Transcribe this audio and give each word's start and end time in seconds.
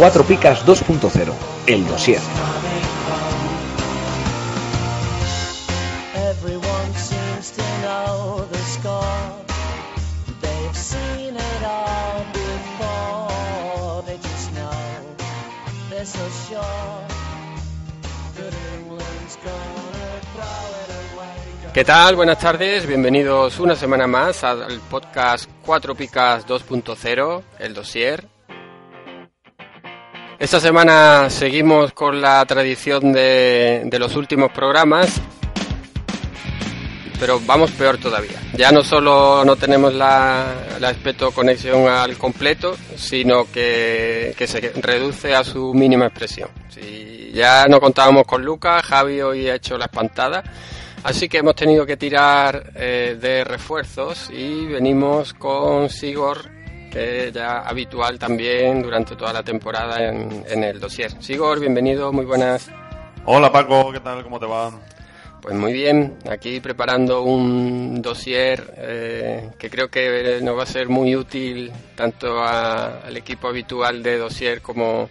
Cuatro 0.00 0.24
Picas 0.24 0.64
2.0, 0.64 1.34
el 1.66 1.86
dossier. 1.86 2.20
¿Qué 21.80 21.86
tal? 21.86 22.14
Buenas 22.14 22.38
tardes, 22.38 22.86
bienvenidos 22.86 23.58
una 23.58 23.74
semana 23.74 24.06
más 24.06 24.44
al 24.44 24.80
podcast 24.90 25.48
4 25.64 25.94
Picas 25.94 26.46
2.0, 26.46 27.42
el 27.58 27.72
dossier. 27.72 28.22
Esta 30.38 30.60
semana 30.60 31.30
seguimos 31.30 31.94
con 31.94 32.20
la 32.20 32.44
tradición 32.44 33.14
de, 33.14 33.84
de 33.86 33.98
los 33.98 34.14
últimos 34.14 34.52
programas, 34.52 35.22
pero 37.18 37.40
vamos 37.46 37.70
peor 37.70 37.96
todavía. 37.96 38.38
Ya 38.52 38.70
no 38.72 38.82
solo 38.82 39.42
no 39.46 39.56
tenemos 39.56 39.94
la, 39.94 40.52
la 40.80 40.88
aspecto 40.90 41.30
conexión 41.30 41.88
al 41.88 42.18
completo, 42.18 42.76
sino 42.96 43.50
que, 43.50 44.34
que 44.36 44.46
se 44.46 44.60
reduce 44.82 45.34
a 45.34 45.42
su 45.44 45.72
mínima 45.72 46.08
expresión. 46.08 46.50
Si 46.68 47.32
ya 47.32 47.64
no 47.68 47.80
contábamos 47.80 48.26
con 48.26 48.44
Lucas, 48.44 48.84
Javi 48.84 49.22
hoy 49.22 49.48
ha 49.48 49.54
hecho 49.54 49.78
la 49.78 49.86
espantada. 49.86 50.44
Así 51.02 51.28
que 51.28 51.38
hemos 51.38 51.54
tenido 51.54 51.86
que 51.86 51.96
tirar 51.96 52.72
eh, 52.74 53.16
de 53.20 53.42
refuerzos 53.44 54.28
y 54.30 54.66
venimos 54.66 55.32
con 55.34 55.88
Sigor, 55.88 56.50
que 56.92 57.30
ya 57.32 57.60
habitual 57.60 58.18
también 58.18 58.82
durante 58.82 59.16
toda 59.16 59.32
la 59.32 59.42
temporada 59.42 60.02
en, 60.08 60.44
en 60.46 60.62
el 60.64 60.78
dossier. 60.78 61.10
Sigor, 61.22 61.58
bienvenido, 61.58 62.12
muy 62.12 62.26
buenas. 62.26 62.70
Hola 63.24 63.50
Paco, 63.50 63.90
¿qué 63.92 64.00
tal? 64.00 64.22
¿Cómo 64.22 64.38
te 64.38 64.46
va? 64.46 64.72
Pues 65.40 65.54
muy 65.54 65.72
bien, 65.72 66.18
aquí 66.30 66.60
preparando 66.60 67.22
un 67.22 68.02
dossier 68.02 68.74
eh, 68.76 69.48
que 69.58 69.70
creo 69.70 69.88
que 69.88 70.40
nos 70.42 70.58
va 70.58 70.64
a 70.64 70.66
ser 70.66 70.90
muy 70.90 71.16
útil 71.16 71.72
tanto 71.96 72.40
a- 72.42 73.00
al 73.06 73.16
equipo 73.16 73.48
habitual 73.48 74.02
de 74.02 74.18
dossier 74.18 74.60
como, 74.60 75.08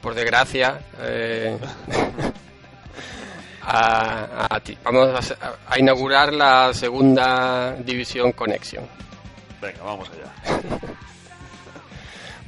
por 0.00 0.14
desgracia, 0.14 0.78
eh, 1.00 1.58
a, 3.62 4.54
a 4.54 4.60
ti. 4.60 4.76
Vamos 4.84 5.34
a, 5.68 5.78
inaugurar 5.78 6.32
la 6.32 6.74
segunda 6.74 7.76
división 7.76 8.32
Connection. 8.32 8.84
Venga, 9.60 9.82
vamos 9.82 10.10
allá. 10.10 10.58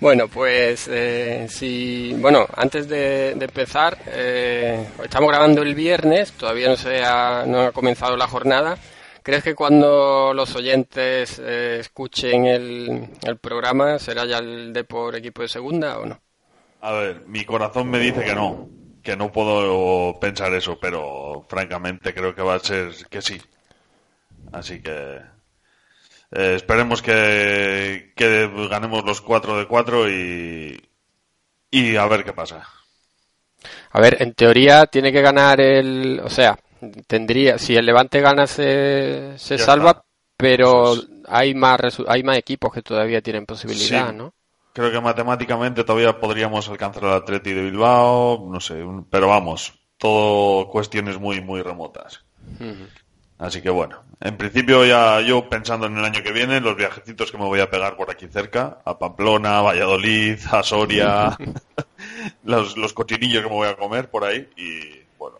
Bueno, 0.00 0.28
pues 0.28 0.86
eh, 0.88 1.46
si, 1.48 2.12
bueno, 2.18 2.46
antes 2.56 2.88
de, 2.88 3.36
de 3.36 3.44
empezar, 3.46 3.96
eh, 4.06 4.86
estamos 5.02 5.30
grabando 5.30 5.62
el 5.62 5.74
viernes, 5.74 6.32
todavía 6.32 6.68
no 6.68 6.76
se 6.76 7.02
ha, 7.02 7.44
no 7.46 7.62
ha 7.62 7.72
comenzado 7.72 8.14
la 8.14 8.26
jornada. 8.26 8.76
¿Crees 9.22 9.42
que 9.42 9.54
cuando 9.54 10.34
los 10.34 10.54
oyentes 10.56 11.40
eh, 11.42 11.78
escuchen 11.80 12.44
el, 12.44 13.08
el 13.22 13.38
programa 13.38 13.98
será 13.98 14.26
ya 14.26 14.38
el 14.38 14.74
de 14.74 14.84
por 14.84 15.16
equipo 15.16 15.40
de 15.40 15.48
segunda 15.48 15.98
o 15.98 16.04
no? 16.04 16.20
A 16.82 16.92
ver, 16.92 17.22
mi 17.26 17.46
corazón 17.46 17.88
me 17.88 17.98
dice 17.98 18.22
que 18.22 18.34
no, 18.34 18.68
que 19.04 19.16
no 19.16 19.30
puedo 19.32 20.18
pensar 20.20 20.52
eso, 20.54 20.78
pero 20.80 21.44
francamente 21.48 22.14
creo 22.14 22.34
que 22.34 22.42
va 22.42 22.54
a 22.56 22.60
ser 22.60 22.90
que 23.10 23.22
sí. 23.22 23.40
Así 24.52 24.80
que 24.82 25.20
eh, 26.32 26.54
esperemos 26.56 27.02
que, 27.02 28.12
que 28.16 28.50
ganemos 28.70 29.04
los 29.04 29.20
4 29.20 29.58
de 29.58 29.66
4 29.68 30.10
y, 30.10 30.88
y 31.70 31.96
a 31.96 32.06
ver 32.06 32.24
qué 32.24 32.32
pasa. 32.32 32.66
A 33.92 34.00
ver, 34.00 34.20
en 34.20 34.34
teoría 34.34 34.86
tiene 34.86 35.12
que 35.12 35.22
ganar 35.22 35.60
el, 35.60 36.20
o 36.22 36.28
sea, 36.30 36.58
tendría, 37.06 37.58
si 37.58 37.76
el 37.76 37.86
Levante 37.86 38.20
gana 38.20 38.46
se, 38.46 39.34
se 39.38 39.58
salva, 39.58 39.90
está. 39.90 40.04
pero 40.36 40.94
hay 41.26 41.54
más 41.54 41.80
hay 42.06 42.22
más 42.22 42.36
equipos 42.38 42.72
que 42.72 42.82
todavía 42.82 43.22
tienen 43.22 43.46
posibilidad, 43.46 44.10
Sí. 44.10 44.16
¿no? 44.16 44.34
Creo 44.74 44.90
que 44.92 45.00
matemáticamente 45.00 45.84
todavía 45.84 46.18
podríamos 46.20 46.68
alcanzar 46.68 47.04
al 47.06 47.12
Atleti 47.14 47.52
de 47.54 47.62
Bilbao, 47.62 48.46
no 48.50 48.60
sé, 48.60 48.82
un- 48.82 49.04
pero 49.04 49.28
vamos, 49.28 49.72
todo 49.96 50.68
cuestiones 50.68 51.18
muy, 51.18 51.40
muy 51.40 51.62
remotas. 51.62 52.24
Así 53.38 53.62
que 53.62 53.70
bueno, 53.70 54.02
en 54.20 54.36
principio 54.36 54.84
ya 54.84 55.20
yo 55.20 55.48
pensando 55.48 55.86
en 55.86 55.96
el 55.98 56.04
año 56.04 56.22
que 56.22 56.32
viene, 56.32 56.60
los 56.60 56.76
viajecitos 56.76 57.30
que 57.32 57.38
me 57.38 57.44
voy 57.44 57.60
a 57.60 57.70
pegar 57.70 57.96
por 57.96 58.10
aquí 58.10 58.26
cerca, 58.28 58.78
a 58.84 58.98
Pamplona, 58.98 59.60
Valladolid, 59.60 60.38
a 60.50 60.62
Soria, 60.62 61.36
los, 62.44 62.76
los 62.76 62.92
cochinillos 62.92 63.42
que 63.42 63.48
me 63.48 63.54
voy 63.56 63.68
a 63.68 63.76
comer 63.76 64.10
por 64.10 64.24
ahí 64.24 64.48
y 64.56 65.02
bueno, 65.18 65.38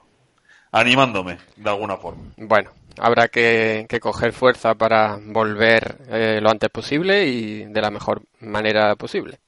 animándome 0.73 1.39
de 1.57 1.71
alguna 1.71 1.97
forma. 1.97 2.23
Bueno, 2.37 2.71
habrá 2.99 3.29
que, 3.29 3.87
que 3.89 4.01
coger 4.01 4.33
fuerza 4.33 4.75
para 4.75 5.19
volver 5.21 5.99
eh, 6.09 6.41
lo 6.41 6.51
antes 6.51 6.71
posible 6.71 7.27
y 7.27 7.65
de 7.65 7.81
la 7.81 7.91
mejor 7.91 8.23
manera 8.41 8.95
posible. 8.97 9.39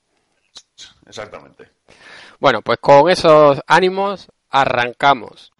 Exactamente. 1.06 1.70
Bueno, 2.38 2.60
pues 2.62 2.78
con 2.78 3.08
esos 3.08 3.60
ánimos 3.66 4.28
arrancamos. 4.50 5.52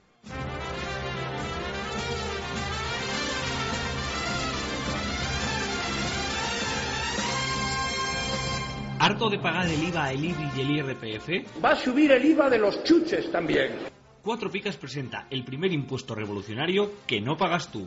¿Harto 8.98 9.28
de 9.28 9.38
pagar 9.38 9.66
el 9.66 9.82
IVA, 9.84 10.12
el 10.12 10.24
IBI 10.24 10.50
y 10.56 10.60
el 10.62 10.70
IRPF? 10.70 11.62
Va 11.64 11.70
a 11.70 11.76
subir 11.76 12.10
el 12.12 12.24
IVA 12.24 12.50
de 12.50 12.58
los 12.58 12.82
chuches 12.82 13.30
también. 13.30 13.95
Cuatro 14.26 14.50
Picas 14.50 14.76
presenta 14.76 15.28
el 15.30 15.44
primer 15.44 15.72
impuesto 15.72 16.12
revolucionario 16.12 16.90
que 17.06 17.20
no 17.20 17.36
pagas 17.36 17.70
tú. 17.70 17.86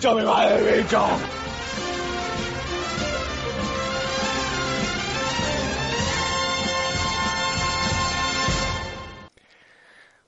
¡Me 0.03 0.23
va 0.23 0.47
el 0.47 0.81
bicho! 0.81 0.99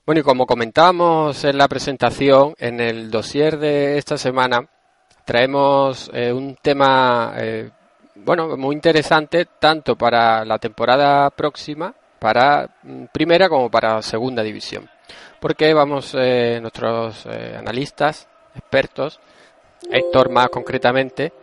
Bueno, 0.05 0.21
y 0.21 0.23
como 0.23 0.45
comentábamos 0.45 1.43
en 1.43 1.57
la 1.57 1.67
presentación, 1.67 2.53
en 2.59 2.79
el 2.79 3.09
dossier 3.09 3.57
de 3.57 3.97
esta 3.97 4.15
semana 4.17 4.69
traemos 5.25 6.11
eh, 6.13 6.31
un 6.31 6.55
tema, 6.61 7.33
eh, 7.37 7.71
bueno, 8.13 8.55
muy 8.55 8.75
interesante 8.75 9.47
tanto 9.59 9.95
para 9.97 10.45
la 10.45 10.59
temporada 10.59 11.31
próxima, 11.31 11.95
para 12.19 12.69
mm, 12.83 13.05
primera 13.11 13.49
como 13.49 13.71
para 13.71 14.03
segunda 14.03 14.43
división. 14.43 14.87
Porque 15.41 15.73
vamos, 15.73 16.15
eh, 16.17 16.59
nuestros 16.61 17.25
eh, 17.25 17.55
analistas, 17.57 18.29
expertos, 18.55 19.19
Héctor 19.91 20.29
más 20.29 20.49
concretamente, 20.49 21.33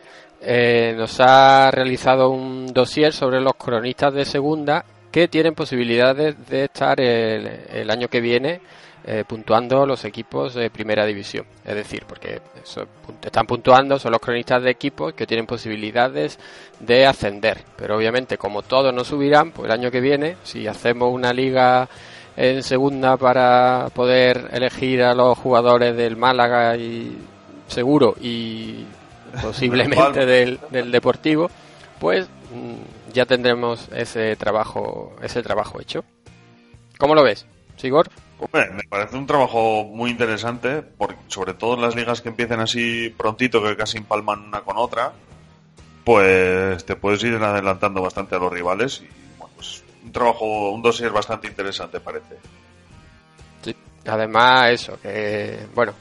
eh, 0.40 0.94
nos 0.96 1.20
ha 1.20 1.70
realizado 1.70 2.30
un 2.30 2.66
dossier 2.72 3.12
sobre 3.12 3.40
los 3.40 3.54
cronistas 3.54 4.14
de 4.14 4.24
segunda 4.24 4.84
que 5.10 5.28
tienen 5.28 5.54
posibilidades 5.54 6.34
de 6.48 6.64
estar 6.64 7.00
el, 7.00 7.46
el 7.72 7.90
año 7.90 8.08
que 8.08 8.20
viene 8.20 8.60
eh, 9.02 9.24
puntuando 9.26 9.86
los 9.86 10.04
equipos 10.04 10.52
de 10.52 10.68
primera 10.68 11.06
división. 11.06 11.46
Es 11.64 11.74
decir, 11.74 12.04
porque 12.06 12.42
están 13.22 13.46
puntuando, 13.46 13.98
son 13.98 14.12
los 14.12 14.20
cronistas 14.20 14.62
de 14.62 14.70
equipos 14.70 15.14
que 15.14 15.26
tienen 15.26 15.46
posibilidades 15.46 16.38
de 16.80 17.06
ascender. 17.06 17.64
Pero 17.76 17.96
obviamente, 17.96 18.36
como 18.36 18.60
todos 18.60 18.92
no 18.92 19.02
subirán, 19.02 19.52
pues 19.52 19.66
el 19.66 19.72
año 19.72 19.90
que 19.90 20.02
viene, 20.02 20.36
si 20.42 20.66
hacemos 20.66 21.12
una 21.14 21.32
liga 21.32 21.88
en 22.36 22.62
segunda 22.62 23.16
para 23.16 23.88
poder 23.94 24.50
elegir 24.52 25.02
a 25.02 25.14
los 25.14 25.38
jugadores 25.38 25.96
del 25.96 26.18
Málaga 26.18 26.76
y 26.76 27.16
seguro 27.70 28.14
y 28.20 28.84
posiblemente 29.42 30.26
del, 30.26 30.60
del 30.70 30.90
Deportivo, 30.90 31.50
pues 31.98 32.26
mm, 32.52 33.12
ya 33.12 33.26
tendremos 33.26 33.88
ese 33.94 34.36
trabajo 34.36 35.14
ese 35.22 35.42
trabajo 35.42 35.80
hecho. 35.80 36.04
¿Cómo 36.98 37.14
lo 37.14 37.22
ves, 37.22 37.46
Sigor? 37.76 38.10
Hombre, 38.38 38.70
me 38.70 38.82
parece 38.84 39.16
un 39.16 39.26
trabajo 39.26 39.84
muy 39.84 40.10
interesante, 40.10 40.82
porque 40.82 41.16
sobre 41.28 41.52
todo 41.52 41.74
en 41.74 41.82
las 41.82 41.94
ligas 41.94 42.22
que 42.22 42.30
empiecen 42.30 42.60
así 42.60 43.10
prontito, 43.10 43.62
que 43.62 43.76
casi 43.76 43.98
empalman 43.98 44.46
una 44.46 44.62
con 44.62 44.78
otra, 44.78 45.12
pues 46.04 46.84
te 46.86 46.96
puedes 46.96 47.22
ir 47.22 47.34
adelantando 47.34 48.00
bastante 48.00 48.36
a 48.36 48.38
los 48.38 48.50
rivales 48.50 49.02
y 49.02 49.08
bueno, 49.38 49.52
pues 49.56 49.84
un 50.02 50.10
trabajo, 50.10 50.70
un 50.70 50.80
dossier 50.80 51.10
bastante 51.10 51.48
interesante 51.48 52.00
parece. 52.00 52.38
Sí. 53.62 53.76
Además, 54.06 54.70
eso, 54.70 54.98
que 55.02 55.66
bueno, 55.74 55.92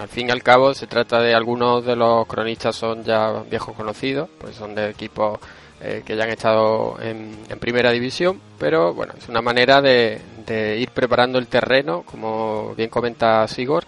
al 0.00 0.08
fin 0.08 0.28
y 0.28 0.30
al 0.30 0.42
cabo 0.42 0.74
se 0.74 0.86
trata 0.86 1.20
de 1.20 1.34
algunos 1.34 1.84
de 1.84 1.96
los 1.96 2.26
cronistas 2.26 2.76
son 2.76 3.02
ya 3.04 3.42
viejos 3.48 3.74
conocidos, 3.74 4.28
pues 4.38 4.56
son 4.56 4.74
de 4.74 4.90
equipos 4.90 5.38
eh, 5.80 6.02
que 6.06 6.16
ya 6.16 6.24
han 6.24 6.30
estado 6.30 6.96
en, 7.02 7.36
en 7.50 7.58
primera 7.58 7.90
división, 7.90 8.40
pero 8.58 8.94
bueno, 8.94 9.12
es 9.18 9.28
una 9.28 9.42
manera 9.42 9.82
de, 9.82 10.20
ir 10.78 10.90
preparando 10.90 11.38
el 11.38 11.48
terreno, 11.48 12.02
como 12.02 12.74
bien 12.74 12.88
comenta 12.88 13.46
Sigor, 13.46 13.84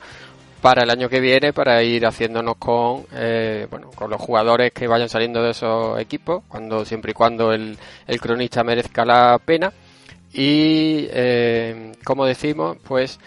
para 0.61 0.83
el 0.83 0.91
año 0.91 1.09
que 1.09 1.21
viene, 1.21 1.53
para 1.55 1.83
ir 1.83 2.05
haciéndonos 2.05 2.57
con, 2.57 3.05
eh, 3.15 3.67
bueno, 3.71 3.91
con 3.95 4.11
los 4.11 4.21
jugadores 4.21 4.73
que 4.73 4.87
vayan 4.87 5.09
saliendo 5.09 5.43
de 5.43 5.53
esos 5.53 5.99
equipos, 5.99 6.43
cuando 6.49 6.85
siempre 6.85 7.13
y 7.13 7.15
cuando 7.15 7.53
el, 7.53 7.79
el 8.07 8.21
cronista 8.21 8.63
merezca 8.65 9.05
la 9.07 9.41
pena. 9.43 9.73
Y, 10.33 11.07
eh, 11.11 11.93
como 12.05 12.27
decimos, 12.27 12.77
pues 12.87 13.19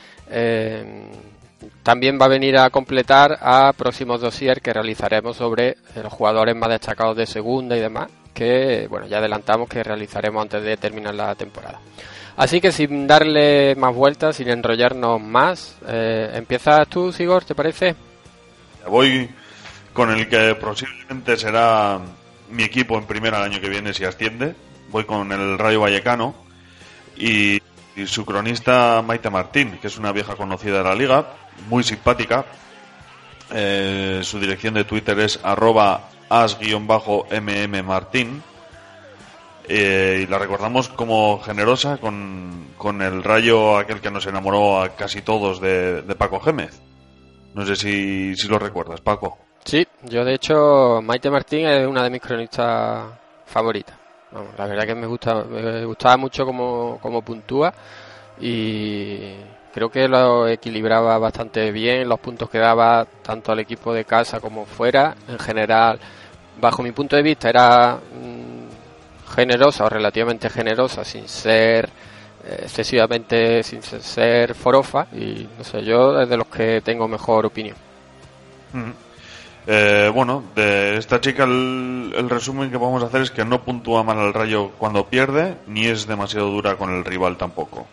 también 1.84 2.20
va 2.22 2.26
a 2.26 2.30
venir 2.30 2.58
a 2.58 2.70
completar 2.70 3.40
a 3.42 3.74
próximos 3.74 4.22
dossier 4.22 4.62
que 4.62 4.74
realizaremos 4.74 5.38
sobre 5.38 5.78
los 5.96 6.14
jugadores 6.14 6.56
más 6.56 6.70
destacados 6.70 7.18
de 7.18 7.26
segunda 7.26 7.76
y 7.76 7.80
demás, 7.80 8.10
que, 8.34 8.88
bueno, 8.90 9.08
ya 9.08 9.18
adelantamos 9.18 9.68
que 9.68 9.84
realizaremos 9.84 10.42
antes 10.42 10.64
de 10.64 10.78
terminar 10.78 11.16
la 11.16 11.34
temporada. 11.36 11.80
Así 12.38 12.62
que 12.62 12.72
sin 12.72 13.08
darle 13.08 13.76
más 13.76 13.94
vueltas, 13.94 14.38
sin 14.38 14.50
enrollarnos 14.50 15.22
más, 15.22 15.78
eh, 15.88 16.32
empiezas 16.34 16.88
tú, 16.88 17.12
Sigor, 17.12 17.44
¿te 17.44 17.56
parece? 17.56 17.96
Voy 18.88 19.30
con 19.94 20.10
el 20.12 20.28
que 20.28 20.56
posiblemente 20.56 21.36
será 21.38 22.00
mi 22.50 22.64
equipo 22.64 22.98
en 22.98 23.06
primera 23.06 23.38
el 23.40 23.52
año 23.52 23.62
que 23.62 23.70
viene 23.70 23.94
si 23.94 24.06
asciende. 24.06 24.56
Voy 24.90 25.04
con 25.04 25.32
el 25.32 25.58
Rayo 25.58 25.82
Vallecano 25.82 26.34
y 27.18 27.62
su 28.06 28.26
cronista 28.26 29.02
Maite 29.06 29.30
Martín, 29.30 29.78
que 29.82 29.88
es 29.88 29.98
una 29.98 30.12
vieja 30.12 30.36
conocida 30.36 30.80
de 30.80 30.84
la 30.84 30.96
liga, 30.96 31.34
muy 31.70 31.84
simpática. 31.84 32.46
Eh, 33.54 34.22
su 34.24 34.40
dirección 34.40 34.74
de 34.74 34.86
Twitter 34.86 35.20
es 35.20 35.40
arroba 35.44 36.10
as-mmmartín. 36.30 37.22
Eh, 39.68 40.24
y 40.24 40.28
la 40.28 40.40
recordamos 40.40 40.90
como 40.90 41.40
generosa 41.40 41.98
con, 41.98 42.70
con 42.78 43.02
el 43.02 43.24
rayo 43.24 43.78
aquel 43.78 44.02
que 44.02 44.10
nos 44.12 44.26
enamoró 44.26 44.82
a 44.82 44.90
casi 44.90 45.22
todos 45.22 45.62
de, 45.62 46.02
de 46.02 46.16
Paco 46.16 46.40
Gémez. 46.40 46.82
No 47.54 47.66
sé 47.66 47.76
si, 47.76 48.36
si 48.36 48.48
lo 48.48 48.58
recuerdas, 48.58 49.02
Paco. 49.02 49.38
Sí, 49.64 49.86
yo 50.04 50.26
de 50.26 50.34
hecho, 50.34 51.02
Maite 51.04 51.30
Martín 51.30 51.68
es 51.68 51.86
una 51.86 52.04
de 52.04 52.10
mis 52.10 52.22
cronistas 52.22 53.06
favoritas. 53.46 53.96
La 54.58 54.66
verdad 54.66 54.86
que 54.86 54.96
me 54.96 55.08
gusta, 55.08 55.44
me 55.44 55.86
gustaba 55.86 56.18
mucho 56.18 56.46
como, 56.46 56.98
como 57.02 57.22
puntúa 57.22 57.74
y 58.40 59.36
creo 59.74 59.90
que 59.90 60.08
lo 60.08 60.48
equilibraba 60.48 61.18
bastante 61.18 61.72
bien 61.72 62.08
los 62.08 62.20
puntos 62.20 62.50
que 62.50 62.58
daba 62.58 63.06
tanto 63.22 63.52
al 63.52 63.60
equipo 63.60 63.94
de 63.94 64.06
casa 64.06 64.40
como 64.40 64.66
fuera. 64.66 65.16
En 65.28 65.40
general, 65.40 66.00
bajo 66.60 66.84
mi 66.84 66.92
punto 66.92 67.16
de 67.16 67.22
vista, 67.22 67.50
era 67.50 67.96
mm, 67.96 69.32
generosa 69.34 69.86
o 69.86 69.90
relativamente 69.90 70.50
generosa 70.50 71.04
sin 71.04 71.28
ser 71.28 71.90
eh, 72.44 72.60
excesivamente, 72.64 73.64
sin 73.64 73.82
ser 73.82 74.54
forofa 74.56 75.08
y 75.14 75.48
no 75.58 75.64
sé, 75.64 75.84
yo 75.84 76.20
es 76.22 76.30
de 76.30 76.38
los 76.38 76.48
que 76.48 76.82
tengo 76.82 77.08
mejor 77.08 77.46
opinión. 77.46 77.76
Mm. 78.74 78.92
Eh, 79.68 80.12
bueno, 80.14 80.44
de 80.56 80.98
esta 80.98 81.22
chica 81.22 81.44
el, 81.44 82.14
el 82.16 82.30
resumen 82.30 82.72
que 82.72 82.78
vamos 82.78 83.04
a 83.04 83.06
hacer 83.06 83.22
es 83.22 83.32
que 83.32 83.46
no 83.46 83.62
puntúa 83.62 84.04
mal 84.04 84.18
al 84.18 84.34
rayo 84.34 84.72
cuando 84.80 85.06
pierde, 85.06 85.56
ni 85.68 85.86
es 85.86 86.08
demasiado 86.08 86.50
dura 86.50 86.76
con 86.78 86.90
el 86.94 87.06
rival 87.06 87.38
tampoco. 87.38 87.88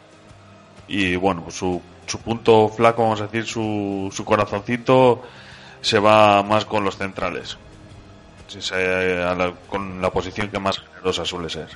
Y 0.88 1.16
bueno, 1.16 1.50
su, 1.50 1.80
su 2.06 2.18
punto 2.20 2.68
flaco, 2.68 3.02
vamos 3.02 3.20
a 3.20 3.24
decir, 3.26 3.44
su, 3.46 4.10
su 4.12 4.24
corazoncito 4.24 5.22
se 5.80 5.98
va 5.98 6.42
más 6.42 6.64
con 6.64 6.82
los 6.84 6.96
centrales. 6.96 7.56
Se- 8.48 9.22
a 9.22 9.34
la- 9.34 9.52
con 9.68 10.00
la 10.00 10.10
posición 10.10 10.48
que 10.50 10.58
más 10.58 10.78
generosa 10.78 11.24
suele 11.24 11.50
ser. 11.50 11.68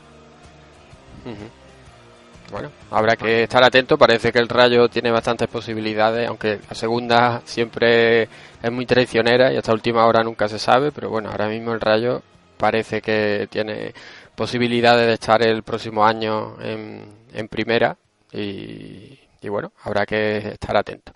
Bueno, 2.50 2.70
habrá 2.90 3.16
que 3.16 3.44
estar 3.44 3.62
atento. 3.64 3.96
Parece 3.96 4.32
que 4.32 4.38
el 4.38 4.48
Rayo 4.48 4.88
tiene 4.88 5.10
bastantes 5.10 5.48
posibilidades, 5.48 6.28
aunque 6.28 6.60
la 6.68 6.74
segunda 6.74 7.40
siempre 7.44 8.22
es 8.62 8.70
muy 8.72 8.84
traicionera 8.84 9.52
y 9.52 9.56
hasta 9.56 9.72
última 9.72 10.04
hora 10.06 10.22
nunca 10.22 10.48
se 10.48 10.58
sabe. 10.58 10.92
Pero 10.92 11.08
bueno, 11.08 11.30
ahora 11.30 11.48
mismo 11.48 11.72
el 11.72 11.80
Rayo 11.80 12.22
parece 12.58 13.00
que 13.00 13.48
tiene 13.50 13.94
posibilidades 14.34 15.06
de 15.06 15.14
estar 15.14 15.42
el 15.42 15.62
próximo 15.62 16.04
año 16.04 16.56
en, 16.60 17.04
en 17.32 17.48
primera 17.48 17.96
y, 18.32 19.18
y 19.40 19.48
bueno, 19.48 19.72
habrá 19.82 20.06
que 20.06 20.38
estar 20.38 20.76
atento. 20.76 21.12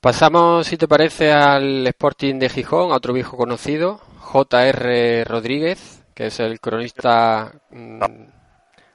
Pasamos, 0.00 0.66
si 0.66 0.76
te 0.76 0.86
parece, 0.86 1.32
al 1.32 1.86
Sporting 1.88 2.38
de 2.38 2.48
Gijón, 2.48 2.92
a 2.92 2.96
otro 2.96 3.12
viejo 3.12 3.36
conocido, 3.36 4.00
J.R. 4.20 5.24
Rodríguez, 5.24 6.04
que 6.14 6.26
es 6.26 6.38
el 6.38 6.60
cronista 6.60 7.52
mm, 7.70 7.98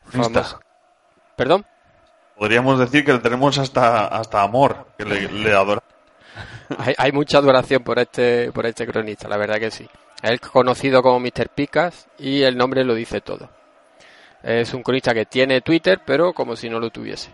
Cronista. 0.09 0.43
famoso. 0.43 0.59
¿Perdón? 1.35 1.65
Podríamos 2.37 2.79
decir 2.79 3.03
que 3.03 3.13
le 3.13 3.19
tenemos 3.19 3.57
hasta, 3.57 4.07
hasta 4.07 4.41
amor, 4.41 4.87
que 4.97 5.05
le, 5.05 5.29
le 5.31 5.53
adora. 5.53 5.83
Hay, 6.77 6.93
hay 6.97 7.11
mucha 7.11 7.37
adoración 7.39 7.83
por 7.83 7.99
este, 7.99 8.51
por 8.51 8.65
este 8.65 8.87
cronista, 8.87 9.27
la 9.27 9.37
verdad 9.37 9.59
que 9.59 9.71
sí. 9.71 9.87
Es 10.21 10.39
conocido 10.39 11.03
como 11.03 11.19
Mr. 11.19 11.49
Picas 11.53 12.07
y 12.17 12.43
el 12.43 12.57
nombre 12.57 12.85
lo 12.85 12.95
dice 12.95 13.19
todo. 13.19 13.49
Es 14.43 14.73
un 14.73 14.83
cronista 14.83 15.13
que 15.13 15.25
tiene 15.25 15.61
Twitter, 15.61 16.01
pero 16.05 16.33
como 16.33 16.55
si 16.55 16.69
no 16.69 16.79
lo 16.79 16.89
tuviese. 16.89 17.31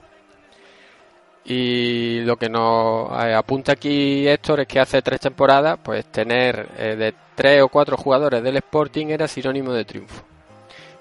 Y 1.46 2.22
lo 2.22 2.38
que 2.38 2.50
nos 2.50 3.12
eh, 3.24 3.34
apunta 3.34 3.72
aquí 3.72 4.28
Héctor 4.28 4.60
es 4.60 4.68
que 4.68 4.80
hace 4.80 5.02
tres 5.02 5.20
temporadas, 5.20 5.80
pues 5.82 6.06
tener 6.06 6.70
eh, 6.78 6.96
de 6.96 7.16
tres 7.34 7.64
o 7.64 7.70
cuatro 7.70 7.98
jugadores 7.98 8.44
del 8.44 8.58
Sporting 8.58 9.08
era 9.08 9.28
sinónimo 9.28 9.74
de 9.74 9.86
triunfo. 9.86 10.24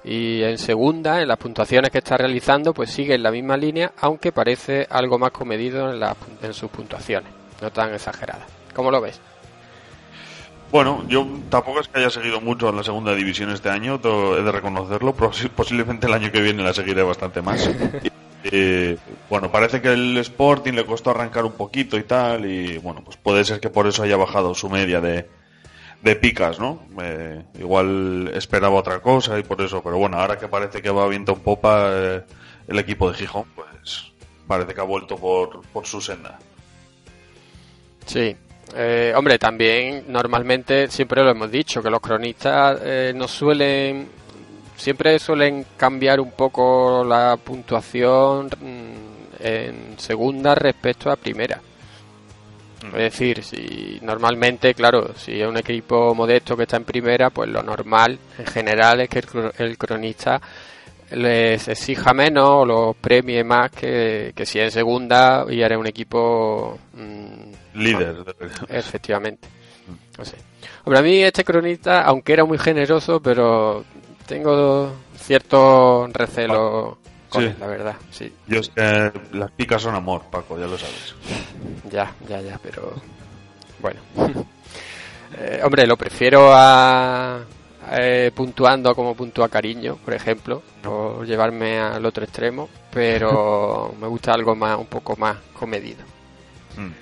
Y 0.04 0.42
en 0.42 0.56
segunda, 0.56 1.20
en 1.20 1.28
las 1.28 1.36
puntuaciones 1.36 1.90
que 1.90 1.98
está 1.98 2.16
realizando, 2.16 2.72
pues 2.72 2.90
sigue 2.90 3.14
en 3.14 3.22
la 3.22 3.30
misma 3.30 3.58
línea, 3.58 3.92
aunque 3.98 4.32
parece 4.32 4.86
algo 4.88 5.18
más 5.18 5.32
comedido 5.32 5.92
en, 5.92 6.02
en 6.40 6.54
sus 6.54 6.70
puntuaciones, 6.70 7.30
no 7.60 7.70
tan 7.70 7.92
exageradas. 7.92 8.46
¿Cómo 8.72 8.90
lo 8.90 9.02
ves? 9.02 9.20
Bueno, 10.70 11.02
yo 11.08 11.26
tampoco 11.48 11.80
es 11.80 11.88
que 11.88 11.98
haya 11.98 12.10
seguido 12.10 12.40
mucho 12.42 12.68
en 12.68 12.76
la 12.76 12.84
segunda 12.84 13.14
división 13.14 13.50
este 13.50 13.70
año, 13.70 13.98
he 14.04 14.42
de 14.42 14.52
reconocerlo, 14.52 15.14
posiblemente 15.14 16.06
el 16.06 16.12
año 16.12 16.30
que 16.30 16.42
viene 16.42 16.62
la 16.62 16.74
seguiré 16.74 17.02
bastante 17.02 17.40
más. 17.40 17.66
Y, 17.66 18.08
eh, 18.44 18.98
bueno, 19.30 19.50
parece 19.50 19.80
que 19.80 19.88
el 19.88 20.18
Sporting 20.18 20.74
le 20.74 20.84
costó 20.84 21.10
arrancar 21.10 21.46
un 21.46 21.52
poquito 21.52 21.96
y 21.96 22.02
tal, 22.02 22.44
y 22.44 22.76
bueno, 22.78 23.02
pues 23.02 23.16
puede 23.16 23.44
ser 23.44 23.60
que 23.60 23.70
por 23.70 23.86
eso 23.86 24.02
haya 24.02 24.18
bajado 24.18 24.54
su 24.54 24.68
media 24.68 25.00
de, 25.00 25.26
de 26.02 26.16
picas, 26.16 26.60
¿no? 26.60 26.82
Eh, 27.02 27.44
igual 27.58 28.30
esperaba 28.34 28.76
otra 28.76 29.00
cosa 29.00 29.38
y 29.38 29.44
por 29.44 29.62
eso, 29.62 29.82
pero 29.82 29.96
bueno, 29.96 30.18
ahora 30.18 30.38
que 30.38 30.48
parece 30.48 30.82
que 30.82 30.90
va 30.90 31.08
viento 31.08 31.32
en 31.32 31.40
popa 31.40 31.88
eh, 31.92 32.24
el 32.66 32.78
equipo 32.78 33.10
de 33.10 33.16
Gijón, 33.16 33.46
pues 33.54 34.12
parece 34.46 34.74
que 34.74 34.80
ha 34.82 34.84
vuelto 34.84 35.16
por, 35.16 35.62
por 35.68 35.86
su 35.86 36.02
senda. 36.02 36.38
Sí. 38.04 38.36
Eh, 38.74 39.12
hombre, 39.16 39.38
también 39.38 40.04
normalmente 40.08 40.88
siempre 40.88 41.22
lo 41.22 41.30
hemos 41.30 41.50
dicho, 41.50 41.82
que 41.82 41.90
los 41.90 42.00
cronistas 42.00 42.80
eh, 42.82 43.12
no 43.14 43.26
suelen, 43.26 44.08
siempre 44.76 45.18
suelen 45.18 45.66
cambiar 45.76 46.20
un 46.20 46.32
poco 46.32 47.04
la 47.04 47.36
puntuación 47.36 48.46
mm, 48.46 49.18
en 49.40 49.98
segunda 49.98 50.54
respecto 50.54 51.10
a 51.10 51.16
primera. 51.16 51.60
Es 52.84 52.92
decir, 52.92 53.42
si 53.42 53.98
normalmente, 54.02 54.72
claro, 54.74 55.12
si 55.16 55.40
es 55.40 55.48
un 55.48 55.56
equipo 55.56 56.14
modesto 56.14 56.56
que 56.56 56.62
está 56.62 56.76
en 56.76 56.84
primera, 56.84 57.30
pues 57.30 57.48
lo 57.48 57.62
normal 57.62 58.18
en 58.38 58.46
general 58.46 59.00
es 59.00 59.08
que 59.08 59.18
el, 59.18 59.52
el 59.58 59.78
cronista 59.78 60.40
les 61.12 61.66
exija 61.68 62.12
menos 62.12 62.48
o 62.48 62.64
los 62.66 62.96
premie 62.96 63.42
más 63.44 63.70
que, 63.70 64.32
que 64.34 64.44
si 64.46 64.60
en 64.60 64.70
segunda 64.70 65.44
y 65.48 65.60
eres 65.62 65.78
un 65.78 65.86
equipo 65.86 66.78
mm, 66.94 67.78
Líder. 67.78 68.24
de- 68.24 68.34
Efectivamente. 68.78 69.48
No 70.18 70.24
sé. 70.24 70.36
Hombre, 70.84 70.98
a 70.98 71.02
mí 71.02 71.22
este 71.22 71.44
cronista, 71.44 72.02
aunque 72.02 72.32
era 72.32 72.44
muy 72.44 72.58
generoso, 72.58 73.20
pero 73.20 73.84
tengo 74.26 74.92
cierto 75.16 76.06
recelo 76.12 76.98
con 77.28 77.42
Sí. 77.42 77.48
él, 77.48 77.56
la 77.60 77.66
verdad. 77.66 77.96
Sí, 78.10 78.32
Yo 78.46 78.60
es 78.60 78.68
que 78.70 79.12
las 79.32 79.50
picas 79.52 79.82
son 79.82 79.94
amor, 79.94 80.22
Paco, 80.30 80.58
ya 80.58 80.66
lo 80.66 80.76
sabes. 80.78 81.14
ya, 81.90 82.12
ya, 82.28 82.40
ya, 82.40 82.58
pero 82.62 82.94
bueno. 83.80 84.00
Eh, 85.40 85.60
hombre, 85.62 85.86
lo 85.86 85.96
prefiero 85.98 86.50
a, 86.54 87.38
eh, 87.92 88.30
puntuando 88.34 88.94
como 88.94 89.14
puntúa 89.14 89.48
Cariño, 89.48 89.96
por 90.04 90.14
ejemplo, 90.14 90.62
por 90.82 91.26
llevarme 91.26 91.78
al 91.78 92.04
otro 92.04 92.24
extremo, 92.24 92.68
pero 92.92 93.94
me 94.00 94.06
gusta 94.06 94.32
algo 94.32 94.54
más, 94.54 94.78
un 94.78 94.86
poco 94.86 95.16
más 95.16 95.36
comedido. 95.58 96.04
Mm. 96.76 96.92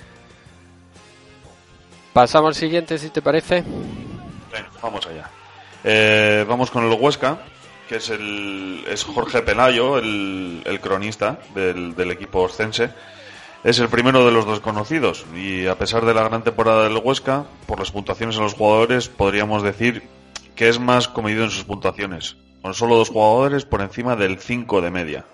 Pasamos 2.13 2.49
al 2.49 2.55
siguiente, 2.55 2.99
si 2.99 3.11
te 3.11 3.21
parece. 3.21 3.63
Vamos 4.83 5.07
allá. 5.07 5.29
Eh, 5.85 6.45
vamos 6.49 6.71
con 6.71 6.91
el 6.91 6.99
Huesca, 6.99 7.39
que 7.89 7.97
es 7.97 8.09
el 8.09 8.85
es 8.89 9.05
Jorge 9.05 9.43
Pelayo, 9.43 9.99
el, 9.99 10.63
el 10.65 10.81
cronista 10.81 11.39
del, 11.55 11.95
del 11.95 12.11
equipo 12.11 12.43
oscense. 12.43 12.91
Es 13.65 13.79
el 13.81 13.89
primero 13.89 14.25
de 14.25 14.33
los 14.33 14.47
dos 14.47 14.61
conocidos 14.61 15.27
y 15.35 15.67
a 15.67 15.77
pesar 15.77 16.05
de 16.05 16.15
la 16.15 16.23
gran 16.23 16.43
temporada 16.43 16.85
del 16.85 16.97
Huesca, 17.03 17.45
por 17.67 17.81
las 17.81 17.91
puntuaciones 17.91 18.37
de 18.37 18.43
los 18.43 18.55
jugadores, 18.55 19.09
podríamos 19.09 19.63
decir 19.63 20.05
que 20.57 20.69
es 20.69 20.81
más 20.81 21.07
comedido 21.07 21.45
en 21.45 21.51
sus 21.51 21.65
puntuaciones, 21.65 22.37
con 22.63 22.75
solo 22.75 22.97
dos 22.97 23.11
jugadores 23.11 23.65
por 23.65 23.83
encima 23.83 24.17
del 24.17 24.41
5 24.41 24.81
de 24.81 24.91
media. 24.91 25.25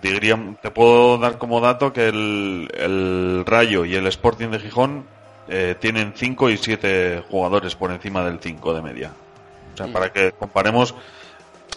Diría, 0.00 0.38
te 0.62 0.70
puedo 0.70 1.16
dar 1.16 1.38
como 1.38 1.60
dato 1.60 1.92
que 1.94 2.08
el, 2.08 2.70
el 2.74 3.44
Rayo 3.46 3.86
y 3.86 3.96
el 3.96 4.06
Sporting 4.06 4.48
de 4.48 4.60
Gijón 4.60 5.06
eh, 5.48 5.74
tienen 5.80 6.12
5 6.14 6.50
y 6.50 6.58
7 6.58 7.24
jugadores 7.30 7.74
por 7.74 7.90
encima 7.90 8.22
del 8.22 8.38
5 8.38 8.74
de 8.74 8.82
media. 8.82 9.12
O 9.72 9.76
sea, 9.76 9.86
para 9.90 10.12
que 10.12 10.32
comparemos, 10.32 10.94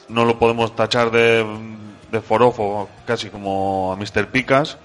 no 0.09 0.25
lo 0.25 0.37
podemos 0.37 0.75
tachar 0.75 1.09
de, 1.11 1.45
de 2.11 2.21
forofo 2.21 2.89
casi 3.05 3.29
como 3.29 3.93
a 3.93 3.95
Mr. 3.95 4.27
Picas, 4.27 4.77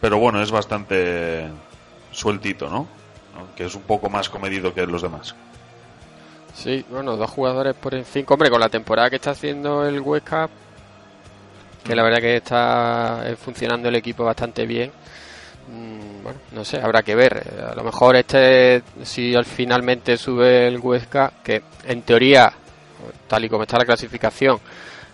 pero 0.00 0.18
bueno, 0.18 0.42
es 0.42 0.50
bastante 0.50 1.48
sueltito, 2.10 2.68
¿no? 2.68 2.88
Aunque 3.38 3.66
es 3.66 3.74
un 3.76 3.82
poco 3.82 4.10
más 4.10 4.28
comedido 4.28 4.74
que 4.74 4.84
los 4.86 5.02
demás. 5.02 5.36
Sí, 6.58 6.84
bueno, 6.90 7.16
dos 7.16 7.30
jugadores 7.30 7.74
por 7.76 7.94
encima. 7.94 8.26
Hombre, 8.30 8.50
con 8.50 8.60
la 8.60 8.68
temporada 8.68 9.08
que 9.10 9.16
está 9.16 9.30
haciendo 9.30 9.86
el 9.86 10.00
Huesca, 10.00 10.48
que 11.84 11.94
la 11.94 12.02
verdad 12.02 12.18
que 12.18 12.36
está 12.36 13.22
eh, 13.26 13.36
funcionando 13.36 13.88
el 13.88 13.94
equipo 13.94 14.24
bastante 14.24 14.66
bien. 14.66 14.90
Mm, 15.68 16.22
Bueno, 16.24 16.38
no 16.52 16.64
sé, 16.64 16.80
habrá 16.80 17.02
que 17.02 17.14
ver. 17.14 17.36
Eh, 17.46 17.62
A 17.72 17.74
lo 17.76 17.84
mejor 17.84 18.16
este, 18.16 18.82
si 19.04 19.34
al 19.36 19.44
finalmente 19.44 20.16
sube 20.16 20.66
el 20.66 20.78
Huesca, 20.78 21.32
que 21.44 21.62
en 21.84 22.02
teoría, 22.02 22.52
tal 23.28 23.44
y 23.44 23.48
como 23.48 23.62
está 23.62 23.78
la 23.78 23.84
clasificación, 23.84 24.58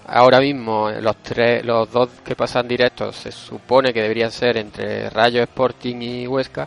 ahora 0.06 0.40
mismo 0.40 0.88
eh, 0.88 1.02
los 1.02 1.16
tres, 1.22 1.62
los 1.64 1.90
dos 1.92 2.08
que 2.24 2.34
pasan 2.36 2.66
directos 2.66 3.16
se 3.16 3.30
supone 3.32 3.92
que 3.92 4.00
deberían 4.02 4.30
ser 4.32 4.56
entre 4.56 5.10
Rayo, 5.10 5.42
Sporting 5.42 5.96
y 6.00 6.26
Huesca, 6.26 6.66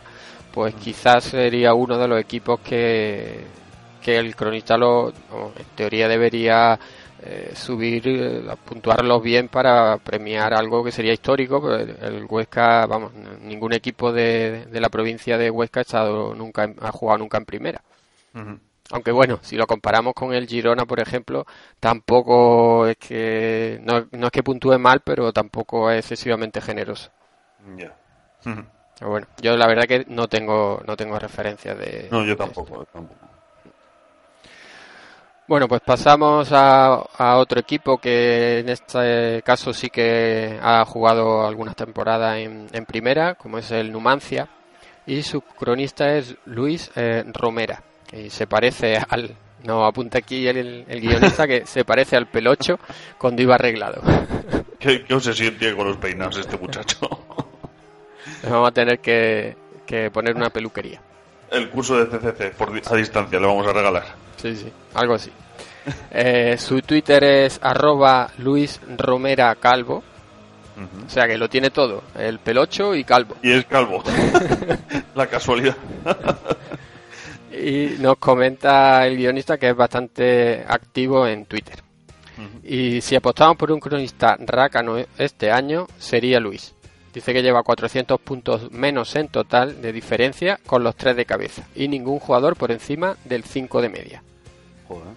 pues 0.52 0.74
quizás 0.76 1.24
sería 1.24 1.74
uno 1.74 1.98
de 1.98 2.06
los 2.08 2.20
equipos 2.20 2.60
que, 2.60 3.44
que 4.00 4.18
el 4.18 4.34
cronista 4.36 4.76
lo, 4.76 5.10
en 5.10 5.64
teoría 5.74 6.08
debería 6.08 6.78
eh, 7.22 7.52
subir, 7.54 8.02
eh, 8.08 8.42
puntuarlos 8.64 9.22
bien 9.22 9.48
para 9.48 9.96
premiar 9.98 10.54
algo 10.54 10.84
que 10.84 10.92
sería 10.92 11.12
histórico. 11.12 11.60
pero 11.60 11.76
el, 11.76 11.96
el 12.16 12.24
Huesca, 12.28 12.86
vamos, 12.86 13.12
ningún 13.42 13.72
equipo 13.72 14.12
de, 14.12 14.66
de 14.66 14.80
la 14.80 14.88
provincia 14.88 15.38
de 15.38 15.50
Huesca 15.50 15.80
ha 15.80 15.82
estado 15.82 16.34
nunca, 16.34 16.64
en- 16.64 16.76
ha 16.80 16.92
jugado 16.92 17.18
nunca 17.18 17.38
en 17.38 17.44
primera. 17.44 17.82
Aunque 18.90 19.12
bueno, 19.12 19.38
si 19.42 19.56
lo 19.56 19.66
comparamos 19.66 20.14
con 20.14 20.32
el 20.32 20.46
Girona, 20.46 20.86
por 20.86 20.98
ejemplo, 21.00 21.44
tampoco 21.78 22.86
es 22.86 22.96
que 22.96 23.78
no, 23.82 24.06
no 24.12 24.26
es 24.26 24.32
que 24.32 24.42
puntúe 24.42 24.78
mal, 24.78 25.00
pero 25.04 25.30
tampoco 25.32 25.90
es 25.90 25.98
excesivamente 25.98 26.60
generoso. 26.62 27.10
Ya. 27.76 27.94
Pero 28.98 29.10
bueno, 29.10 29.26
yo 29.42 29.56
la 29.56 29.66
verdad 29.66 29.84
que 29.84 30.04
no 30.08 30.28
tengo 30.28 30.82
no 30.86 30.96
tengo 30.96 31.18
referencias 31.18 31.78
de 31.78 32.08
No, 32.10 32.24
yo 32.24 32.30
de 32.32 32.36
tampoco, 32.36 32.84
tampoco. 32.92 33.27
Bueno, 35.48 35.66
pues 35.66 35.80
pasamos 35.80 36.52
a, 36.52 36.92
a 37.16 37.38
otro 37.38 37.58
equipo 37.58 37.96
que 37.96 38.58
en 38.58 38.68
este 38.68 39.40
caso 39.42 39.72
sí 39.72 39.88
que 39.88 40.58
ha 40.62 40.84
jugado 40.84 41.46
algunas 41.46 41.74
temporadas 41.74 42.36
en, 42.36 42.66
en 42.70 42.84
primera, 42.84 43.34
como 43.34 43.56
es 43.56 43.70
el 43.70 43.90
Numancia, 43.90 44.46
y 45.06 45.22
su 45.22 45.40
cronista 45.40 46.16
es 46.16 46.36
Luis 46.44 46.90
eh, 46.96 47.24
Romera, 47.32 47.82
y 48.12 48.28
se 48.28 48.46
parece 48.46 48.98
al, 49.08 49.34
no 49.64 49.86
apunta 49.86 50.18
aquí 50.18 50.46
el, 50.46 50.84
el 50.86 51.00
guionista, 51.00 51.46
que 51.46 51.64
se 51.64 51.82
parece 51.82 52.16
al 52.16 52.26
pelocho 52.26 52.78
cuando 53.16 53.40
iba 53.40 53.54
arreglado. 53.54 54.02
¿Qué, 54.78 55.02
qué 55.02 55.14
obsesión 55.14 55.56
tiene 55.56 55.74
con 55.74 55.88
los 55.88 55.96
peinados 55.96 56.36
este 56.36 56.58
muchacho? 56.58 57.08
Le 58.42 58.50
vamos 58.50 58.68
a 58.68 58.72
tener 58.72 58.98
que, 58.98 59.56
que 59.86 60.10
poner 60.10 60.36
una 60.36 60.50
peluquería. 60.50 61.00
El 61.50 61.70
curso 61.70 62.04
de 62.04 62.06
CCC 62.06 62.54
por, 62.54 62.68
a 62.68 62.96
distancia 62.96 63.40
le 63.40 63.46
vamos 63.46 63.66
a 63.66 63.72
regalar. 63.72 64.27
Sí, 64.40 64.56
sí, 64.56 64.72
algo 64.94 65.14
así. 65.14 65.30
Eh, 66.10 66.56
su 66.58 66.82
Twitter 66.82 67.24
es 67.24 67.58
arroba 67.62 68.30
Luis 68.38 68.78
Romera 68.98 69.54
Calvo. 69.54 70.02
O 71.06 71.10
sea 71.10 71.26
que 71.26 71.38
lo 71.38 71.48
tiene 71.48 71.70
todo, 71.70 72.04
el 72.14 72.38
pelocho 72.38 72.94
y 72.94 73.04
calvo. 73.04 73.36
Y 73.42 73.52
es 73.52 73.64
calvo. 73.64 74.04
La 75.14 75.26
casualidad. 75.26 75.76
Y 77.50 77.96
nos 77.98 78.18
comenta 78.18 79.06
el 79.06 79.16
guionista 79.16 79.56
que 79.56 79.70
es 79.70 79.76
bastante 79.76 80.64
activo 80.68 81.26
en 81.26 81.46
Twitter. 81.46 81.82
Y 82.62 83.00
si 83.00 83.16
apostamos 83.16 83.56
por 83.56 83.72
un 83.72 83.80
cronista 83.80 84.36
rácano 84.38 84.96
este 85.16 85.50
año, 85.50 85.86
sería 85.98 86.38
Luis. 86.38 86.74
Dice 87.18 87.32
que 87.32 87.42
lleva 87.42 87.64
400 87.64 88.20
puntos 88.20 88.70
menos 88.70 89.16
en 89.16 89.26
total 89.26 89.82
de 89.82 89.92
diferencia 89.92 90.60
con 90.64 90.84
los 90.84 90.94
tres 90.94 91.16
de 91.16 91.26
cabeza. 91.26 91.66
Y 91.74 91.88
ningún 91.88 92.20
jugador 92.20 92.54
por 92.54 92.70
encima 92.70 93.16
del 93.24 93.42
5 93.42 93.82
de 93.82 93.88
media. 93.88 94.22
Joder. 94.86 95.08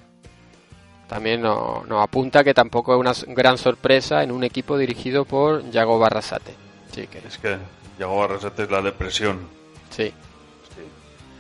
También 1.08 1.44
nos, 1.44 1.88
nos 1.88 2.02
apunta 2.04 2.44
que 2.44 2.56
tampoco 2.56 2.96
es 2.96 3.00
una 3.00 3.36
gran 3.36 3.60
sorpresa 3.60 4.24
en 4.24 4.32
un 4.32 4.44
equipo 4.44 4.80
dirigido 4.80 5.26
por 5.26 5.70
Yago 5.70 6.00
Barrasate. 6.00 6.56
Sí, 6.92 7.06
que 7.06 7.20
Es 7.20 7.38
que 7.38 7.58
llegó 8.00 8.24
a 8.24 8.28
resetes 8.30 8.72
la 8.72 8.82
depresión. 8.82 9.48
sí. 9.92 10.12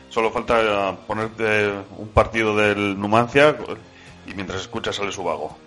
Solo 0.10 0.30
falta 0.30 0.96
ponerte 1.08 1.72
un 1.98 2.10
partido 2.10 2.56
del 2.56 3.00
Numancia 3.00 3.56
y 4.28 4.36
mientras 4.36 4.62
escuchas 4.62 4.96
sale 4.96 5.12
su 5.12 5.24
vago. 5.24 5.58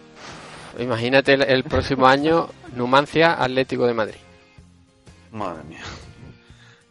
Imagínate 0.79 1.33
el, 1.33 1.43
el 1.43 1.65
próximo 1.65 2.07
año 2.07 2.49
Numancia 2.77 3.43
Atlético 3.43 3.89
de 3.89 3.95
Madrid. 3.95 4.21
Madre 5.35 5.63
mía. 5.65 5.83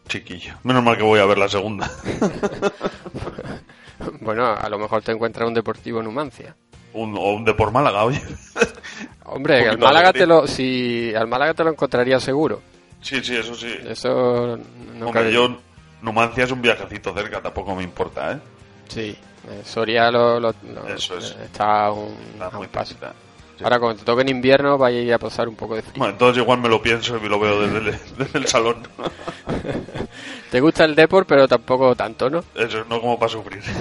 Chiquillo. 0.07 0.53
Menos 0.63 0.83
mal 0.83 0.95
que 0.97 1.03
voy 1.03 1.19
a 1.19 1.25
ver 1.25 1.37
la 1.39 1.49
segunda. 1.49 1.89
Bueno, 4.19 4.45
a 4.47 4.67
lo 4.69 4.77
mejor 4.79 5.01
te 5.01 5.11
encuentras 5.13 5.47
un 5.47 5.53
Deportivo 5.53 6.01
Numancia. 6.01 6.55
Un, 6.93 7.15
o 7.17 7.33
un 7.33 7.45
de 7.45 7.53
por 7.53 7.71
Málaga, 7.71 8.03
oye. 8.03 8.21
Hombre, 9.25 9.69
al 9.69 9.77
Málaga 9.77 10.11
te 10.11 10.25
lo, 10.25 10.45
si 10.47 11.13
al 11.15 11.27
Málaga 11.27 11.53
te 11.53 11.63
lo 11.63 11.69
encontraría 11.71 12.19
seguro. 12.19 12.61
Sí, 13.01 13.23
sí, 13.23 13.35
eso 13.37 13.55
sí. 13.55 13.73
Eso 13.87 14.57
no 14.95 15.07
Hombre, 15.07 15.21
cabe- 15.23 15.33
yo... 15.33 15.57
Numancia 16.01 16.43
es 16.43 16.51
un 16.51 16.61
viajecito 16.61 17.13
cerca, 17.13 17.41
tampoco 17.41 17.73
me 17.75 17.83
importa, 17.83 18.33
¿eh? 18.33 18.39
Sí, 18.89 19.17
eh, 19.49 19.61
Soria 19.63 20.11
lo, 20.11 20.37
lo- 20.37 20.53
lo- 20.73 20.87
Eso 20.89 21.17
es. 21.17 21.33
está 21.41 21.85
a 21.85 21.91
un, 21.93 22.13
Está 22.33 22.45
a 22.47 22.49
un 22.49 22.55
muy 22.57 22.67
paso. 22.67 22.95
Sí. 23.57 23.63
Ahora, 23.63 23.79
cuando 23.79 23.99
te 23.99 24.05
toque 24.05 24.21
en 24.21 24.29
invierno, 24.29 24.77
vaya 24.77 24.97
a 24.99 25.01
ir 25.01 25.13
a 25.13 25.19
pasar 25.19 25.47
un 25.47 25.55
poco 25.55 25.75
de 25.75 25.81
frío. 25.81 25.95
Bueno, 25.97 26.13
entonces 26.13 26.41
igual 26.41 26.59
me 26.59 26.69
lo 26.69 26.81
pienso 26.81 27.17
y 27.23 27.29
lo 27.29 27.39
veo 27.39 27.61
desde 27.61 27.77
el, 27.77 27.85
desde 28.17 28.39
el 28.39 28.47
salón. 28.47 28.87
Te 30.51 30.59
gusta 30.59 30.85
el 30.85 30.95
Depor, 30.95 31.25
pero 31.25 31.47
tampoco 31.47 31.95
tanto, 31.95 32.29
¿no? 32.29 32.43
Eso, 32.55 32.85
no 32.85 33.01
como 33.01 33.17
para 33.17 33.29
sufrir. 33.29 33.61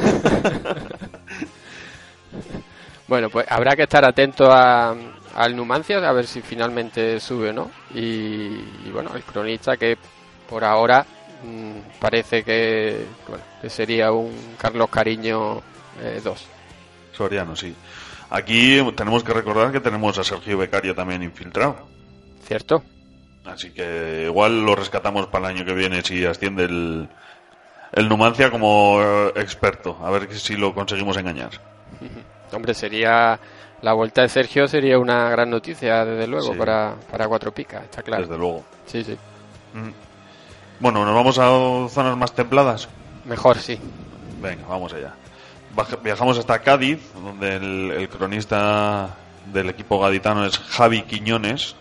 Bueno, 3.09 3.29
pues 3.29 3.45
habrá 3.51 3.77
que 3.77 3.83
estar 3.83 4.03
atento 4.07 4.51
a, 4.51 4.97
al 5.35 5.55
Numancia, 5.55 5.99
a 5.99 6.13
ver 6.13 6.27
si 6.27 6.41
finalmente 6.41 7.21
sube 7.21 7.51
o 7.51 7.53
no. 7.53 7.71
Y, 7.95 8.01
y 8.01 8.91
bueno, 8.91 9.11
el 9.15 9.23
cronista 9.23 9.77
que 9.77 9.99
por 10.49 10.65
ahora 10.65 11.05
mm, 11.45 11.99
parece 12.01 12.43
que, 12.43 13.05
bueno, 13.29 13.45
que 13.61 13.69
sería 13.69 14.13
un 14.13 14.57
Carlos 14.59 14.89
Cariño 14.89 15.61
2. 16.25 16.47
Soriano, 17.13 17.55
sí. 17.55 17.75
Aquí 18.35 18.79
tenemos 18.97 19.23
que 19.23 19.35
recordar 19.35 19.73
que 19.73 19.81
tenemos 19.81 20.19
a 20.19 20.25
Sergio 20.25 20.57
Becario 20.57 20.95
también 20.95 21.23
infiltrado. 21.23 21.77
¿Cierto? 22.47 22.83
Así 23.45 23.71
que 23.73 24.23
igual 24.27 24.65
lo 24.65 24.75
rescatamos 24.75 25.27
para 25.27 25.51
el 25.51 25.57
año 25.57 25.67
que 25.67 25.75
viene 25.75 26.01
si 26.03 26.25
asciende 26.25 26.65
el, 26.65 27.09
el 27.93 28.09
Numancia 28.09 28.51
como 28.51 29.01
experto. 29.37 29.99
A 30.03 30.11
ver 30.11 30.33
si 30.33 30.57
lo 30.57 30.75
conseguimos 30.75 31.17
engañar. 31.19 31.51
Hombre, 32.53 32.73
sería 32.73 33.39
la 33.83 33.93
vuelta 33.93 34.23
de 34.23 34.29
Sergio 34.31 34.67
sería 34.67 34.99
una 34.99 35.29
gran 35.29 35.51
noticia, 35.51 36.05
desde 36.05 36.27
luego, 36.27 36.53
Sí. 36.53 36.59
para, 36.59 36.95
para 37.11 37.27
Cuatro 37.29 37.53
Picas, 37.53 37.85
está 37.85 38.03
claro. 38.03 38.23
Desde 38.23 38.39
luego. 38.39 38.65
Sí, 38.87 39.05
sí. 39.05 39.17
Mm. 39.75 39.91
Bueno, 40.81 41.05
nos 41.05 41.15
vamos 41.15 41.39
a 41.39 41.49
zonas 41.93 42.17
más 42.17 42.33
templadas. 42.33 42.89
Mejor, 43.27 43.59
sí. 43.59 43.79
Venga, 44.41 44.65
vamos 44.69 44.93
allá. 44.95 45.15
Viajamos 46.03 46.39
hasta 46.39 46.61
Cádiz, 46.61 47.01
donde 47.15 47.57
el, 47.57 48.09
cronista 48.09 49.17
del 49.53 49.71
equipo 49.71 50.01
gaditano 50.01 50.45
es 50.45 50.59
Javi 50.59 51.03
Quiñones. 51.03 51.77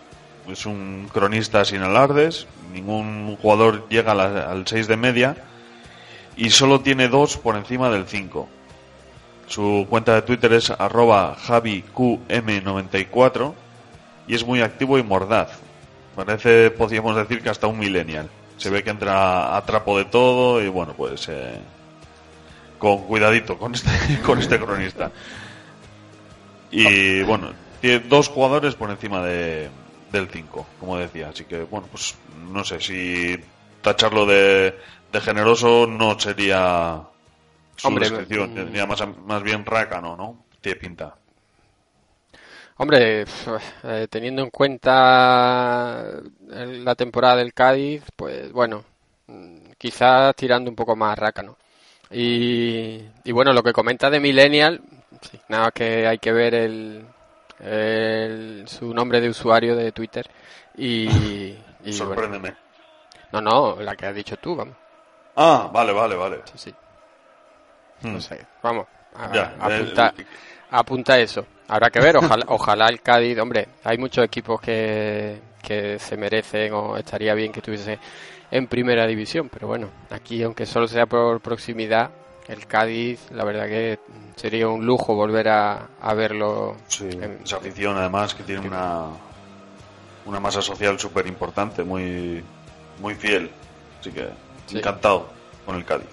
Es 0.48 0.66
un 0.66 1.08
cronista 1.12 1.64
sin 1.64 1.82
alardes, 1.82 2.48
ningún 2.72 3.36
jugador 3.36 3.88
llega 3.88 4.12
al 4.12 4.66
6 4.66 4.88
de 4.88 4.96
media 4.96 5.36
y 6.36 6.50
solo 6.50 6.80
tiene 6.80 7.08
dos 7.08 7.36
por 7.36 7.54
encima 7.56 7.90
del 7.90 8.06
5. 8.06 8.48
Su 9.46 9.86
cuenta 9.88 10.14
de 10.14 10.22
Twitter 10.22 10.52
es 10.54 10.70
arroba 10.70 11.36
javiqm94 11.36 13.52
y 14.26 14.34
es 14.34 14.44
muy 14.46 14.62
activo 14.62 14.98
y 14.98 15.02
mordaz. 15.02 15.58
Parece, 16.16 16.70
podríamos 16.70 17.14
decir 17.16 17.42
que 17.42 17.50
hasta 17.50 17.66
un 17.66 17.78
millennial. 17.78 18.30
Se 18.56 18.70
ve 18.70 18.82
que 18.82 18.88
entra 18.90 19.54
a 19.56 19.64
trapo 19.64 19.98
de 19.98 20.06
todo 20.06 20.62
y 20.62 20.68
bueno, 20.68 20.94
pues 20.96 21.28
eh, 21.28 21.60
con 22.82 23.04
cuidadito 23.06 23.58
con 23.58 23.74
este, 23.74 23.90
con 24.26 24.38
este 24.40 24.58
cronista. 24.58 25.12
Y 26.70 27.22
bueno, 27.22 27.52
tiene 27.80 28.00
dos 28.00 28.28
jugadores 28.28 28.74
por 28.74 28.90
encima 28.90 29.22
de, 29.22 29.70
del 30.10 30.28
5, 30.30 30.74
como 30.78 30.98
decía. 30.98 31.28
Así 31.30 31.44
que 31.44 31.62
bueno, 31.64 31.88
pues 31.90 32.16
no 32.50 32.64
sé 32.64 32.80
si 32.80 33.36
tacharlo 33.82 34.26
de, 34.26 34.78
de 35.12 35.20
generoso 35.20 35.86
no 35.86 36.18
sería 36.18 37.02
su 37.76 37.88
Hombre, 37.88 37.98
descripción, 37.98 38.54
mm. 38.54 38.54
sería 38.54 38.86
más, 38.86 39.02
más 39.26 39.42
bien 39.42 39.64
rácano, 39.66 40.16
¿no? 40.16 40.46
Tiene 40.60 40.80
pinta. 40.80 41.16
Hombre, 42.76 43.24
eh, 43.84 44.06
teniendo 44.10 44.42
en 44.42 44.50
cuenta 44.50 46.04
el- 46.50 46.84
la 46.84 46.94
temporada 46.94 47.36
del 47.36 47.54
Cádiz, 47.54 48.02
pues 48.16 48.50
bueno, 48.52 48.84
mm, 49.26 49.72
quizás 49.78 50.34
tirando 50.36 50.70
un 50.70 50.76
poco 50.76 50.96
más 50.96 51.18
rácano. 51.18 51.56
Y, 52.12 53.00
y 53.24 53.32
bueno, 53.32 53.52
lo 53.52 53.62
que 53.62 53.72
comenta 53.72 54.10
de 54.10 54.20
Millennial, 54.20 54.80
sí, 55.30 55.40
nada 55.48 55.64
más 55.64 55.72
que 55.72 56.06
hay 56.06 56.18
que 56.18 56.32
ver 56.32 56.54
el, 56.54 57.04
el- 57.60 58.64
su 58.68 58.92
nombre 58.92 59.20
de 59.20 59.28
usuario 59.28 59.74
de 59.76 59.92
Twitter 59.92 60.26
y, 60.76 61.06
y 61.08 61.56
bueno, 61.84 61.92
Sorpréndeme. 61.92 62.54
no, 63.32 63.40
no, 63.40 63.76
la 63.80 63.96
que 63.96 64.06
has 64.06 64.14
dicho 64.14 64.36
tú, 64.36 64.54
vamos, 64.56 64.76
Ah, 65.36 65.70
vale, 65.72 65.92
vale, 65.92 66.14
vale. 66.14 66.40
sí, 66.52 66.58
sí, 66.58 66.74
Hmm. 68.02 68.14
no 68.14 68.20
sé, 68.20 68.46
vamos, 68.62 68.86
a- 69.14 69.32
Ya, 69.34 69.52
apunta, 69.60 70.14
eh, 70.18 70.24
apunta 70.70 71.18
eso. 71.18 71.46
Habrá 71.68 71.88
que 71.90 72.00
ver, 72.00 72.16
ojalá, 72.16 72.44
ojalá 72.48 72.86
el 72.88 73.00
Cádiz, 73.00 73.38
hombre, 73.38 73.68
hay 73.84 73.96
muchos 73.96 74.24
equipos 74.24 74.60
que, 74.60 75.40
que 75.62 75.98
se 75.98 76.16
merecen 76.16 76.72
o 76.74 76.96
estaría 76.96 77.32
bien 77.34 77.52
que 77.52 77.60
estuviese 77.60 77.98
en 78.52 78.68
primera 78.68 79.06
división, 79.08 79.48
pero 79.52 79.66
bueno, 79.66 79.88
aquí 80.10 80.42
aunque 80.44 80.64
solo 80.66 80.86
sea 80.86 81.06
por 81.06 81.40
proximidad, 81.40 82.10
el 82.48 82.66
Cádiz, 82.66 83.30
la 83.32 83.44
verdad 83.44 83.66
que 83.66 83.98
sería 84.36 84.68
un 84.68 84.84
lujo 84.86 85.14
volver 85.14 85.48
a, 85.48 85.88
a 86.00 86.14
verlo. 86.14 86.76
Sí, 86.86 87.08
en- 87.10 87.40
esa 87.44 87.56
afición 87.56 87.96
además 87.96 88.34
que 88.34 88.42
tiene 88.44 88.66
una, 88.66 89.06
una 90.26 90.38
masa 90.38 90.60
social 90.62 90.98
súper 91.00 91.26
importante, 91.26 91.82
muy, 91.82 92.42
muy 93.00 93.14
fiel. 93.16 93.50
Así 94.00 94.10
que 94.12 94.28
Sí. 94.66 94.78
encantado 94.78 95.28
con 95.66 95.76
el 95.76 95.84
Cádiz. 95.84 96.06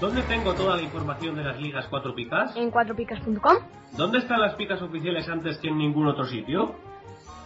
¿Dónde 0.00 0.22
tengo 0.22 0.54
toda 0.54 0.76
la 0.76 0.82
información 0.82 1.34
de 1.34 1.42
las 1.42 1.58
ligas 1.58 1.86
4 1.90 2.14
picas? 2.14 2.54
En 2.54 2.70
4picas.com. 2.70 3.56
¿Dónde 3.96 4.18
están 4.18 4.40
las 4.40 4.54
picas 4.54 4.80
oficiales 4.80 5.28
antes 5.28 5.58
que 5.58 5.68
en 5.68 5.78
ningún 5.78 6.06
otro 6.06 6.24
sitio? 6.24 6.76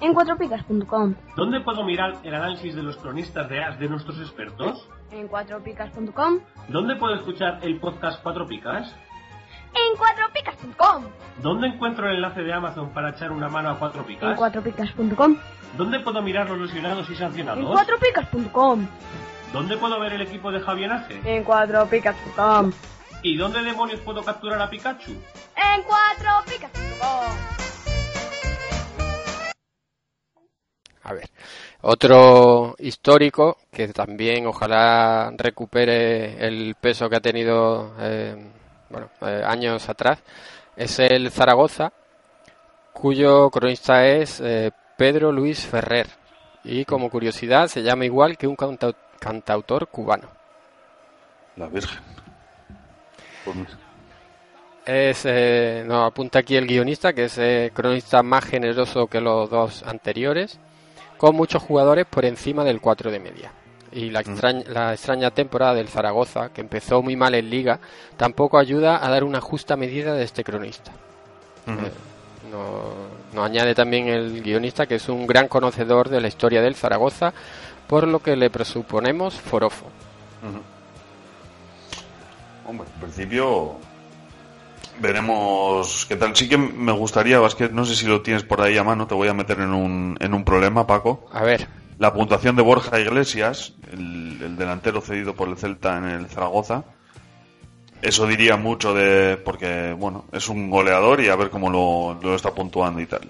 En 0.01 0.13
4picas.com. 0.13 1.15
¿Dónde 1.35 1.61
puedo 1.61 1.83
mirar 1.85 2.19
el 2.25 2.35
análisis 2.35 2.75
de 2.75 2.83
los 2.83 2.99
cronistas 2.99 3.49
de 3.49 3.63
AS 3.63 3.79
de 3.79 3.89
nuestros 3.89 4.19
expertos? 4.21 4.87
En 5.11 5.31
4picas.com. 5.31 6.41
¿Dónde 6.69 6.97
puedo 6.97 7.15
escuchar 7.15 7.61
el 7.63 7.81
podcast 7.81 8.23
4 8.23 8.47
picas? 8.47 8.95
En 9.73 9.97
4picas.com. 9.99 11.05
¿Dónde 11.41 11.69
encuentro 11.69 12.07
el 12.07 12.17
enlace 12.17 12.43
de 12.43 12.53
Amazon 12.53 12.91
para 12.91 13.11
echar 13.11 13.33
una 13.33 13.49
mano 13.49 13.71
a 13.71 13.79
4 13.79 14.05
picas? 14.05 14.31
En 14.33 14.37
4picas.com. 14.37 15.37
¿Dónde 15.79 16.01
puedo 16.01 16.21
mirar 16.21 16.51
los 16.51 16.59
lesionados 16.59 17.09
y 17.09 17.15
sancionados? 17.15 17.65
En 17.65 17.67
4picas.com. 17.67 18.87
¿Dónde 19.53 19.77
puedo 19.77 20.01
ver 20.01 20.15
el 20.15 20.23
equipo 20.23 20.51
de 20.51 20.61
Javienaje? 20.61 21.21
En 21.25 21.45
cuatropicas.com. 21.45 22.73
¿Y 23.23 23.37
dónde 23.37 23.63
demonios 23.63 24.01
puedo 24.01 24.23
capturar 24.23 24.61
a 24.63 24.71
Pikachu? 24.71 25.13
En 25.57 25.83
cuatropicas.com. 25.83 27.37
A 31.05 31.13
ver, 31.15 31.29
otro 31.83 32.77
histórico 32.79 33.59
que 33.73 33.89
también 33.89 34.47
ojalá 34.47 35.33
recupere 35.37 36.47
el 36.47 36.77
peso 36.81 37.11
que 37.11 37.17
ha 37.17 37.21
tenido 37.21 37.93
eh, 37.99 38.37
bueno, 38.89 39.09
eh, 39.23 39.43
años 39.45 39.89
atrás 39.89 40.21
es 40.77 40.99
el 41.01 41.31
Zaragoza, 41.33 41.93
cuyo 42.93 43.51
cronista 43.51 44.07
es 44.07 44.41
eh, 44.41 44.71
Pedro 44.97 45.33
Luis 45.33 45.67
Ferrer 45.67 46.07
y 46.63 46.85
como 46.85 47.11
curiosidad 47.11 47.67
se 47.67 47.83
llama 47.83 48.05
igual 48.05 48.39
que 48.39 48.47
un 48.47 48.57
cantau- 48.57 48.95
cantautor 49.23 49.87
cubano. 49.87 50.29
La 51.57 51.69
Virgen. 51.69 51.99
Es, 54.85 55.23
eh, 55.25 55.85
nos 55.87 56.07
apunta 56.09 56.41
aquí 56.41 56.57
el 56.57 56.67
guionista, 56.67 57.13
que 57.13 57.25
es 57.27 57.39
eh, 57.39 57.71
cronista 57.73 58.23
más 58.23 58.45
generoso 58.45 59.07
que 59.07 59.21
los 59.21 59.49
dos 59.49 59.85
anteriores, 59.85 60.59
con 61.19 61.37
muchos 61.37 61.63
jugadores 61.63 62.05
por 62.07 62.25
encima 62.25 62.65
del 62.65 62.81
4 62.81 63.11
de 63.13 63.21
media. 63.21 63.53
Y 63.93 64.11
la 64.11 64.21
extraña, 64.21 64.65
la 64.69 64.93
extraña 64.93 65.31
temporada 65.31 65.75
del 65.75 65.89
Zaragoza, 65.89 66.49
que 66.49 66.63
empezó 66.63 67.01
muy 67.03 67.15
mal 67.15 67.35
en 67.35 67.49
liga, 67.49 67.79
tampoco 68.17 68.59
ayuda 68.59 69.05
a 69.05 69.09
dar 69.11 69.23
una 69.23 69.41
justa 69.41 69.77
medida 69.77 70.15
de 70.15 70.25
este 70.25 70.43
cronista. 70.43 70.91
Eh, 71.69 71.93
no- 72.51 73.23
nos 73.35 73.47
añade 73.47 73.75
también 73.75 74.09
el 74.09 74.43
guionista, 74.43 74.87
que 74.87 74.97
es 74.97 75.09
un 75.09 75.27
gran 75.27 75.47
conocedor 75.47 76.09
de 76.09 76.21
la 76.21 76.29
historia 76.29 76.61
del 76.61 76.75
Zaragoza, 76.75 77.33
por 77.93 78.09
lo 78.09 78.21
que 78.21 78.37
le 78.37 78.49
presuponemos 78.49 79.39
forofo. 79.39 79.85
Hombre, 82.67 82.87
en 82.95 83.01
principio 83.03 83.75
veremos 84.99 86.07
qué 86.09 86.17
tal. 86.17 86.35
Sí 86.35 86.49
que 86.49 86.57
me 86.57 86.93
gustaría, 86.93 87.39
que 87.59 87.69
no 87.69 87.85
sé 87.85 87.95
si 87.95 88.07
lo 88.07 88.23
tienes 88.23 88.45
por 88.45 88.63
ahí 88.63 88.79
a 88.79 88.83
mano, 88.83 89.07
te 89.07 89.15
voy 89.15 89.29
a 89.29 89.35
meter 89.35 89.61
en 89.61 89.75
un, 89.75 90.17
en 90.21 90.33
un 90.33 90.43
problema, 90.43 90.87
Paco. 90.87 91.27
A 91.35 91.43
ver, 91.43 91.69
La 91.99 92.15
puntuación 92.15 92.57
de 92.57 92.63
Borja 92.63 92.99
Iglesias, 92.99 93.75
el, 93.93 94.41
el 94.43 94.57
delantero 94.57 95.03
cedido 95.03 95.35
por 95.35 95.51
el 95.51 95.59
Celta 95.59 95.99
en 95.99 96.05
el 96.07 96.27
Zaragoza. 96.29 96.85
Eso 98.01 98.27
diría 98.27 98.57
mucho 98.57 98.95
de. 98.95 99.37
porque, 99.37 99.95
bueno, 99.99 100.25
es 100.33 100.49
un 100.49 100.71
goleador 100.71 101.21
y 101.21 101.29
a 101.29 101.37
ver 101.37 101.51
cómo 101.51 101.69
lo, 101.69 102.19
lo 102.23 102.35
está 102.35 102.53
puntuando 102.53 103.03
y 103.03 103.07
tal. 103.07 103.29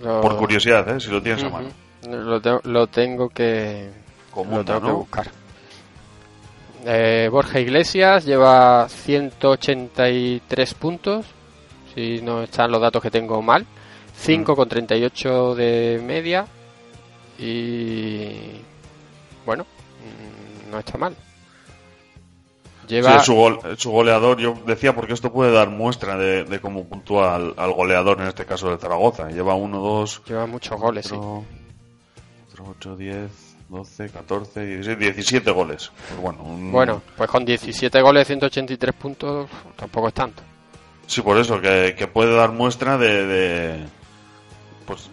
lo- 0.00 0.20
Por 0.20 0.36
curiosidad, 0.36 0.88
¿eh? 0.94 1.00
Si 1.00 1.10
lo 1.10 1.20
tienes 1.20 1.42
a 1.42 1.48
mano. 1.50 1.68
Lo, 2.08 2.40
te- 2.40 2.60
lo 2.68 2.86
tengo 2.86 3.28
que 3.28 3.90
Común, 4.30 4.58
lo 4.58 4.64
tengo 4.64 4.80
que 4.80 4.92
buscar. 4.92 5.30
Eh, 6.86 7.28
Borja 7.30 7.60
Iglesias 7.60 8.24
lleva 8.24 8.88
183 8.88 10.74
puntos, 10.74 11.26
si 11.94 12.22
no 12.22 12.42
están 12.42 12.70
los 12.70 12.80
datos 12.80 13.02
que 13.02 13.10
tengo 13.10 13.42
mal. 13.42 13.66
5 14.16 14.54
con 14.56 14.68
38 14.68 15.54
de 15.54 16.00
media 16.04 16.46
y 17.38 18.60
bueno, 19.46 19.64
mm, 19.64 20.70
no 20.70 20.78
está 20.78 20.98
mal. 20.98 21.14
Sí, 22.86 22.96
Lleva 22.96 23.16
es 23.16 23.22
su, 23.24 23.34
gol- 23.34 23.60
es 23.72 23.78
su 23.80 23.90
goleador. 23.90 24.38
Yo 24.38 24.54
decía 24.66 24.94
porque 24.94 25.12
esto 25.12 25.32
puede 25.32 25.52
dar 25.52 25.70
muestra 25.70 26.16
de, 26.16 26.44
de 26.44 26.60
cómo 26.60 26.84
puntúa 26.86 27.36
al, 27.36 27.54
al 27.56 27.72
goleador, 27.72 28.20
en 28.20 28.26
este 28.26 28.44
caso 28.44 28.68
del 28.68 28.78
Zaragoza. 28.78 29.28
Lleva 29.30 29.54
1, 29.54 29.78
2, 29.78 30.22
lleva 30.26 30.46
muchos 30.46 30.78
goles, 30.80 31.06
sí. 31.06 31.14
8, 32.68 32.96
10, 32.96 33.30
12, 33.68 34.08
14, 34.10 34.66
16, 34.66 34.98
17 34.98 35.50
goles. 35.50 35.90
Pues 36.08 36.20
bueno, 36.20 36.42
un- 36.42 36.72
Bueno, 36.72 37.02
pues 37.16 37.30
con 37.30 37.44
17 37.44 38.00
goles, 38.02 38.26
183 38.26 38.94
puntos, 38.94 39.48
tampoco 39.76 40.08
es 40.08 40.14
tanto. 40.14 40.42
Sí, 41.06 41.22
por 41.22 41.38
eso, 41.38 41.60
que, 41.60 41.94
que 41.98 42.06
puede 42.06 42.34
dar 42.36 42.52
muestra 42.52 42.96
de, 42.98 43.26
de- 43.26 43.84
Pues 44.86 45.08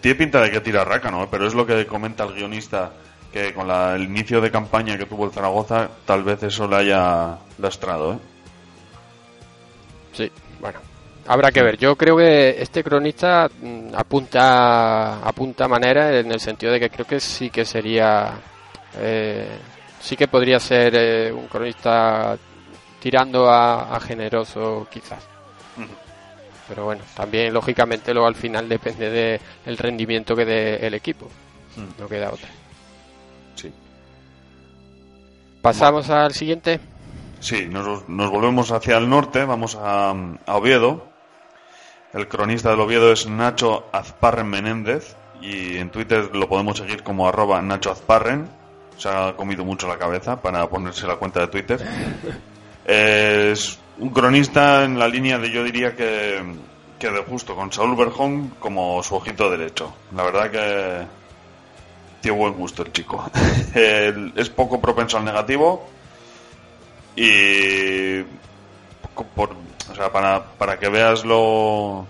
tiene 0.00 0.16
pinta 0.16 0.40
de 0.40 0.50
que 0.50 0.60
tira 0.60 0.84
rácano, 0.84 1.22
¿eh? 1.24 1.28
pero 1.30 1.46
es 1.46 1.54
lo 1.54 1.64
que 1.66 1.86
comenta 1.86 2.24
el 2.24 2.34
guionista, 2.34 2.92
que 3.32 3.54
con 3.54 3.68
la- 3.68 3.94
el 3.94 4.02
inicio 4.04 4.40
de 4.40 4.50
campaña 4.50 4.98
que 4.98 5.06
tuvo 5.06 5.24
el 5.26 5.30
Zaragoza, 5.32 5.88
tal 6.04 6.24
vez 6.24 6.42
eso 6.42 6.66
le 6.66 6.76
haya 6.76 7.38
lastrado, 7.58 8.14
¿eh? 8.14 8.18
Sí, 10.12 10.30
bueno, 10.60 10.80
habrá 11.26 11.50
que 11.50 11.62
ver. 11.62 11.76
Yo 11.78 11.96
creo 11.96 12.16
que 12.16 12.60
este 12.62 12.82
cronista 12.82 13.48
mm, 13.60 13.94
apunta 13.94 15.20
apunta 15.26 15.68
manera 15.68 16.18
en 16.18 16.30
el 16.30 16.40
sentido 16.40 16.72
de 16.72 16.80
que 16.80 16.90
creo 16.90 17.06
que 17.06 17.20
sí 17.20 17.50
que 17.50 17.64
sería 17.64 18.32
eh, 18.98 19.48
sí 20.00 20.16
que 20.16 20.28
podría 20.28 20.58
ser 20.58 20.94
eh, 20.96 21.32
un 21.32 21.46
cronista 21.46 22.36
tirando 23.00 23.48
a, 23.48 23.94
a 23.94 24.00
generoso 24.00 24.86
quizás. 24.90 25.26
Pero 26.68 26.84
bueno, 26.84 27.02
también 27.16 27.52
lógicamente 27.52 28.12
luego 28.12 28.28
al 28.28 28.36
final 28.36 28.68
depende 28.68 29.10
del 29.10 29.40
el 29.66 29.76
rendimiento 29.76 30.36
que 30.36 30.44
dé 30.44 30.86
el 30.86 30.94
equipo. 30.94 31.28
No 31.98 32.06
queda 32.06 32.30
otra. 32.30 32.48
Sí. 33.56 33.72
Pasamos 35.60 36.08
al 36.10 36.32
siguiente. 36.32 36.78
Sí, 37.40 37.66
nos, 37.68 38.08
nos 38.08 38.30
volvemos 38.30 38.70
hacia 38.70 38.98
el 38.98 39.08
norte, 39.08 39.44
vamos 39.44 39.74
a, 39.74 40.10
a 40.10 40.56
Oviedo. 40.56 41.09
El 42.12 42.26
cronista 42.26 42.70
del 42.70 42.80
Oviedo 42.80 43.12
es 43.12 43.28
Nacho 43.28 43.86
Azparren 43.92 44.48
Menéndez 44.48 45.14
y 45.40 45.76
en 45.76 45.90
Twitter 45.90 46.34
lo 46.34 46.48
podemos 46.48 46.76
seguir 46.76 47.04
como 47.04 47.28
arroba 47.28 47.62
Nacho 47.62 47.92
Azparren. 47.92 48.48
se 48.98 49.08
ha 49.08 49.34
comido 49.36 49.64
mucho 49.64 49.86
la 49.86 49.96
cabeza 49.96 50.42
para 50.42 50.68
ponerse 50.68 51.06
la 51.06 51.16
cuenta 51.16 51.40
de 51.40 51.46
Twitter. 51.46 51.80
Es 52.84 53.78
un 53.98 54.10
cronista 54.10 54.84
en 54.84 54.98
la 54.98 55.06
línea 55.06 55.38
de, 55.38 55.52
yo 55.52 55.62
diría 55.62 55.94
que, 55.94 56.42
que 56.98 57.10
de 57.10 57.22
justo, 57.22 57.54
con 57.54 57.72
Saúl 57.72 57.94
Berjón 57.94 58.54
como 58.58 59.00
su 59.04 59.14
ojito 59.14 59.48
derecho. 59.48 59.94
La 60.16 60.24
verdad 60.24 60.50
que 60.50 61.06
tiene 62.20 62.36
buen 62.36 62.54
gusto 62.54 62.82
el 62.82 62.92
chico. 62.92 63.30
Es 63.74 64.50
poco 64.50 64.80
propenso 64.80 65.16
al 65.16 65.24
negativo 65.24 65.88
y 67.14 68.22
por, 69.36 69.54
o 69.90 69.94
sea, 69.94 70.10
para, 70.12 70.42
para 70.58 70.78
que 70.78 70.88
veas 70.88 71.24
lo, 71.24 72.06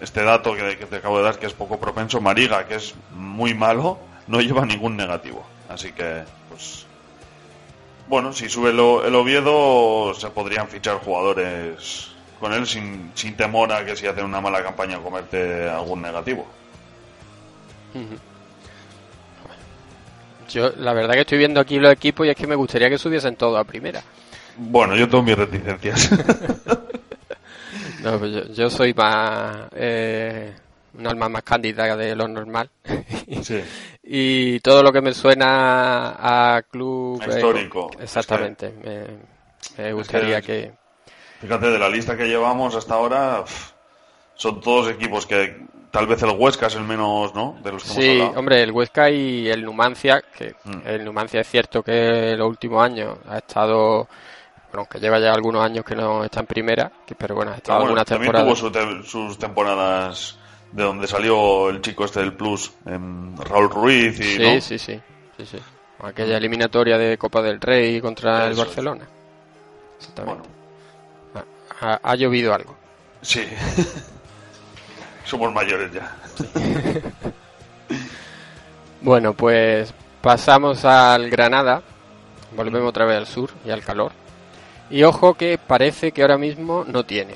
este 0.00 0.22
dato 0.22 0.54
que, 0.54 0.76
que 0.78 0.86
te 0.86 0.96
acabo 0.96 1.18
de 1.18 1.24
dar, 1.24 1.38
que 1.38 1.46
es 1.46 1.52
poco 1.52 1.78
propenso, 1.78 2.20
Mariga, 2.20 2.66
que 2.66 2.76
es 2.76 2.94
muy 3.10 3.54
malo, 3.54 3.98
no 4.26 4.40
lleva 4.40 4.64
ningún 4.64 4.96
negativo. 4.96 5.44
Así 5.68 5.92
que, 5.92 6.22
pues, 6.48 6.86
bueno, 8.08 8.32
si 8.32 8.48
sube 8.48 8.72
lo- 8.72 9.04
el 9.04 9.14
Oviedo, 9.14 10.14
se 10.14 10.30
podrían 10.30 10.68
fichar 10.68 10.98
jugadores 10.98 12.10
con 12.38 12.52
él 12.52 12.66
sin, 12.66 13.10
sin 13.14 13.34
temor 13.36 13.72
a 13.72 13.84
que 13.84 13.96
si 13.96 14.06
hacen 14.06 14.24
una 14.24 14.40
mala 14.40 14.62
campaña 14.62 14.98
comerte 14.98 15.68
algún 15.68 16.02
negativo. 16.02 16.46
Yo, 20.50 20.70
la 20.76 20.92
verdad 20.92 21.14
que 21.14 21.20
estoy 21.22 21.38
viendo 21.38 21.60
aquí 21.60 21.78
los 21.78 21.92
equipos 21.92 22.26
y 22.26 22.30
es 22.30 22.36
que 22.36 22.46
me 22.46 22.54
gustaría 22.54 22.88
que 22.88 22.98
subiesen 22.98 23.36
todos 23.36 23.58
a 23.58 23.64
primera. 23.64 24.02
Bueno, 24.58 24.94
yo 24.96 25.08
tengo 25.08 25.22
mis 25.24 25.36
reticencias. 25.36 26.10
No, 28.10 28.18
pues 28.18 28.32
yo, 28.32 28.52
yo 28.52 28.70
soy 28.70 28.94
más. 28.94 29.68
Eh, 29.74 30.52
un 30.98 31.06
alma 31.06 31.28
más 31.28 31.42
cándida 31.42 31.94
de 31.96 32.16
lo 32.16 32.26
normal. 32.28 32.70
sí. 33.42 33.62
Y 34.02 34.60
todo 34.60 34.82
lo 34.82 34.92
que 34.92 35.00
me 35.00 35.12
suena 35.12 36.16
a 36.56 36.62
club. 36.62 37.20
Eh, 37.22 37.28
histórico. 37.34 37.90
exactamente. 38.00 38.72
Me, 38.82 39.82
me 39.82 39.92
gustaría 39.92 40.40
que. 40.40 40.72
Fíjate, 41.40 41.66
de 41.70 41.78
la 41.78 41.88
lista 41.88 42.16
que 42.16 42.26
llevamos 42.28 42.74
hasta 42.74 42.94
ahora, 42.94 43.44
son 44.34 44.60
todos 44.60 44.88
equipos 44.90 45.26
que 45.26 45.66
tal 45.90 46.06
vez 46.06 46.22
el 46.22 46.30
Huesca 46.30 46.66
es 46.68 46.74
el 46.76 46.84
menos, 46.84 47.34
¿no? 47.34 47.58
De 47.62 47.72
los 47.72 47.82
que 47.84 47.88
Sí, 47.90 48.20
hombre, 48.34 48.62
el 48.62 48.72
Huesca 48.72 49.10
y 49.10 49.48
el 49.48 49.62
Numancia, 49.64 50.22
que 50.36 50.54
Mm. 50.64 50.80
el 50.86 51.04
Numancia 51.04 51.40
es 51.40 51.48
cierto 51.48 51.82
que 51.82 52.34
los 52.36 52.48
últimos 52.48 52.82
años 52.82 53.18
ha 53.28 53.38
estado, 53.38 54.08
que 54.84 54.98
lleva 55.00 55.18
ya 55.18 55.32
algunos 55.32 55.64
años 55.64 55.84
que 55.84 55.94
no 55.96 56.22
está 56.24 56.40
en 56.40 56.46
primera, 56.46 56.92
pero 57.16 57.34
bueno, 57.34 57.52
ha 57.52 57.56
estado 57.56 57.78
Pero 57.80 57.90
bueno, 57.92 58.04
también 58.04 58.32
temporadas. 58.32 58.60
tuvo 58.60 58.68
su 58.68 58.70
te- 58.70 59.08
sus 59.08 59.38
temporadas 59.38 60.38
de 60.72 60.82
donde 60.82 61.06
salió 61.06 61.70
el 61.70 61.80
chico 61.80 62.04
este 62.04 62.20
del 62.20 62.34
Plus, 62.34 62.72
em, 62.84 63.34
Raúl 63.36 63.70
Ruiz 63.70 64.18
y 64.20 64.22
Sí, 64.36 64.42
¿no? 64.42 64.60
sí, 64.60 64.78
sí, 64.78 65.00
sí, 65.38 65.46
sí. 65.46 65.58
Aquella 66.02 66.36
eliminatoria 66.36 66.98
de 66.98 67.16
Copa 67.16 67.40
del 67.40 67.58
Rey 67.60 68.00
contra 68.00 68.46
el 68.46 68.52
Eso. 68.52 68.62
Barcelona. 68.64 69.06
Exactamente. 69.98 70.48
Bueno, 71.32 71.46
Ha, 71.80 72.00
ha 72.02 72.14
llovido 72.16 72.52
algo. 72.54 72.76
sí. 73.22 73.42
Somos 75.24 75.52
mayores 75.52 75.90
ya. 75.92 76.14
Bueno, 79.00 79.34
pues 79.34 79.92
pasamos 80.22 80.84
al 80.84 81.30
Granada. 81.30 81.82
Volvemos 82.56 82.88
otra 82.88 83.04
vez 83.04 83.18
al 83.18 83.26
sur 83.26 83.50
y 83.64 83.70
al 83.70 83.82
calor. 83.82 84.12
Y 84.90 85.02
ojo 85.02 85.34
que 85.34 85.58
parece 85.58 86.12
que 86.12 86.22
ahora 86.22 86.38
mismo 86.38 86.84
no 86.86 87.04
tiene. 87.04 87.34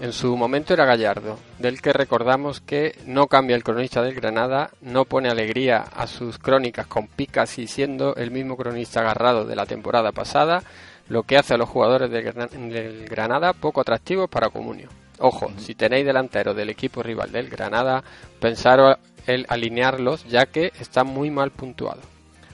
En 0.00 0.12
su 0.14 0.34
momento 0.36 0.72
era 0.72 0.86
Gallardo, 0.86 1.38
del 1.58 1.82
que 1.82 1.92
recordamos 1.92 2.60
que 2.60 2.96
no 3.04 3.26
cambia 3.26 3.54
el 3.54 3.62
cronista 3.62 4.00
del 4.02 4.14
Granada, 4.14 4.70
no 4.80 5.04
pone 5.04 5.28
alegría 5.28 5.84
a 5.94 6.06
sus 6.06 6.38
crónicas 6.38 6.86
con 6.86 7.06
picas 7.06 7.58
y 7.58 7.66
siendo 7.66 8.14
el 8.16 8.30
mismo 8.30 8.56
cronista 8.56 9.00
agarrado 9.00 9.44
de 9.44 9.56
la 9.56 9.66
temporada 9.66 10.10
pasada, 10.10 10.62
lo 11.08 11.24
que 11.24 11.36
hace 11.36 11.52
a 11.54 11.58
los 11.58 11.68
jugadores 11.68 12.10
del 12.10 12.24
Gran- 12.24 12.70
del 12.70 13.04
Granada 13.08 13.52
poco 13.52 13.82
atractivos 13.82 14.30
para 14.30 14.48
Comunio. 14.48 14.88
Ojo, 15.18 15.52
si 15.58 15.74
tenéis 15.74 16.06
delanteros 16.06 16.56
del 16.56 16.70
equipo 16.70 17.02
rival 17.02 17.30
del 17.30 17.50
Granada, 17.50 18.02
pensaros 18.40 18.96
el 19.26 19.44
alinearlos 19.50 20.24
ya 20.24 20.46
que 20.46 20.72
está 20.80 21.04
muy 21.04 21.30
mal 21.30 21.50
puntuado. 21.50 22.00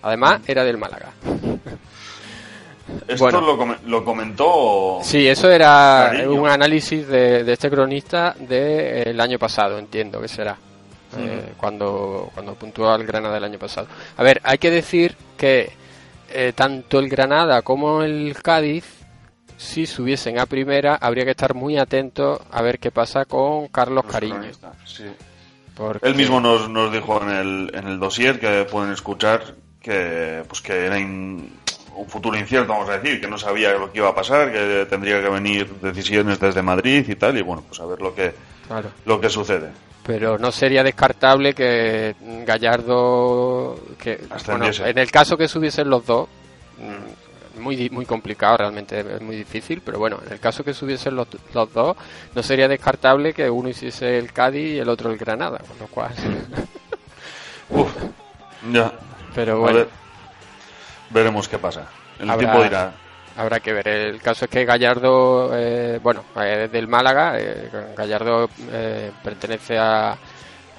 Además, 0.02 0.40
era 0.48 0.64
del 0.64 0.78
Málaga. 0.78 1.12
Esto 3.08 3.24
Bueno. 3.24 3.40
lo, 3.42 3.56
come- 3.56 3.76
lo 3.86 4.04
comentó. 4.04 4.98
Sí, 5.02 5.26
eso 5.26 5.50
era 5.50 6.10
Cariño. 6.12 6.32
un 6.42 6.48
análisis 6.48 7.06
de, 7.06 7.44
de 7.44 7.52
este 7.52 7.70
cronista 7.70 8.34
del 8.38 9.20
año 9.20 9.38
pasado, 9.38 9.78
entiendo 9.78 10.20
que 10.20 10.28
será. 10.28 10.56
eh, 11.18 11.52
cuando, 11.56 12.30
cuando 12.34 12.54
puntuó 12.54 12.90
al 12.90 13.04
Granada 13.06 13.38
el 13.38 13.44
año 13.44 13.58
pasado. 13.58 13.86
A 14.16 14.22
ver, 14.22 14.40
hay 14.44 14.58
que 14.58 14.70
decir 14.70 15.16
que 15.38 15.72
eh, 16.30 16.52
tanto 16.54 16.98
el 16.98 17.08
Granada 17.08 17.62
como 17.62 18.02
el 18.02 18.36
Cádiz, 18.42 18.84
si 19.56 19.86
subiesen 19.86 20.38
a 20.38 20.44
primera, 20.46 20.96
habría 20.96 21.24
que 21.24 21.30
estar 21.30 21.54
muy 21.54 21.78
atentos 21.78 22.40
a 22.50 22.60
ver 22.60 22.78
qué 22.78 22.90
pasa 22.90 23.24
con 23.24 23.68
Carlos 23.68 24.04
los 24.04 24.12
Cariño. 24.12 24.34
cronistas, 24.36 24.76
sí. 24.84 25.04
porque- 25.74 26.06
Él 26.06 26.14
mismo 26.16 26.40
nos, 26.40 26.68
nos 26.68 26.92
dijo 26.92 27.22
en 27.22 27.30
el, 27.30 27.70
en 27.74 27.86
el 27.86 27.98
dossier 27.98 28.38
que 28.38 28.64
pueden 28.70 28.92
escuchar 28.92 29.54
que, 29.80 30.42
pues 30.48 30.60
que 30.60 30.84
era 30.86 30.98
in- 30.98 31.50
un 31.96 32.08
futuro 32.08 32.36
incierto, 32.38 32.72
vamos 32.72 32.88
a 32.90 32.98
decir, 32.98 33.20
que 33.20 33.26
no 33.28 33.38
sabía 33.38 33.72
lo 33.72 33.90
que 33.90 33.98
iba 33.98 34.08
a 34.08 34.14
pasar, 34.14 34.52
que 34.52 34.86
tendría 34.88 35.20
que 35.20 35.28
venir 35.28 35.68
decisiones 35.80 36.38
desde 36.38 36.62
Madrid 36.62 37.04
y 37.08 37.14
tal, 37.16 37.36
y 37.38 37.42
bueno, 37.42 37.62
pues 37.66 37.80
a 37.80 37.86
ver 37.86 38.00
lo 38.00 38.14
que, 38.14 38.32
Claro. 38.68 38.90
lo 39.04 39.20
que 39.20 39.28
sucede. 39.30 39.70
pero 40.04 40.38
no 40.38 40.50
sería 40.52 40.82
descartable 40.82 41.52
que 41.54 42.14
Gallardo 42.44 43.78
que 43.98 44.20
bueno, 44.46 44.66
en 44.84 44.98
el 44.98 45.10
caso 45.10 45.36
que 45.36 45.48
subiesen 45.48 45.88
los 45.90 46.04
dos 46.06 46.28
mm, 46.78 47.60
muy 47.60 47.88
muy 47.90 48.04
complicado 48.06 48.56
realmente 48.58 49.00
es 49.00 49.20
muy 49.20 49.34
difícil 49.36 49.80
pero 49.84 49.98
bueno 49.98 50.18
en 50.26 50.32
el 50.32 50.38
caso 50.40 50.62
que 50.62 50.74
subiesen 50.74 51.16
los, 51.16 51.26
los 51.54 51.72
dos 51.72 51.96
no 52.34 52.42
sería 52.42 52.68
descartable 52.68 53.32
que 53.32 53.48
uno 53.50 53.68
hiciese 53.68 54.18
el 54.18 54.32
Cádiz 54.32 54.74
y 54.74 54.78
el 54.78 54.88
otro 54.88 55.10
el 55.10 55.16
Granada 55.16 55.58
con 55.58 55.78
lo 55.78 55.86
cual 55.88 56.12
Uf, 57.70 57.90
ya. 58.72 58.92
pero 59.34 59.52
A 59.54 59.56
bueno 59.56 59.78
ver, 59.78 59.88
veremos 61.10 61.48
qué 61.48 61.58
pasa. 61.58 61.86
El 62.18 62.28
Habrá- 62.30 62.38
tiempo 62.38 62.62
dirá. 62.62 62.92
Habrá 63.36 63.60
que 63.60 63.72
ver. 63.74 63.86
El 63.88 64.22
caso 64.22 64.46
es 64.46 64.50
que 64.50 64.64
Gallardo, 64.64 65.50
eh, 65.54 66.00
bueno, 66.02 66.24
eh, 66.40 66.62
es 66.64 66.72
del 66.72 66.88
Málaga. 66.88 67.34
eh, 67.38 67.68
Gallardo 67.94 68.48
eh, 68.72 69.10
pertenece 69.22 69.76
a, 69.78 70.16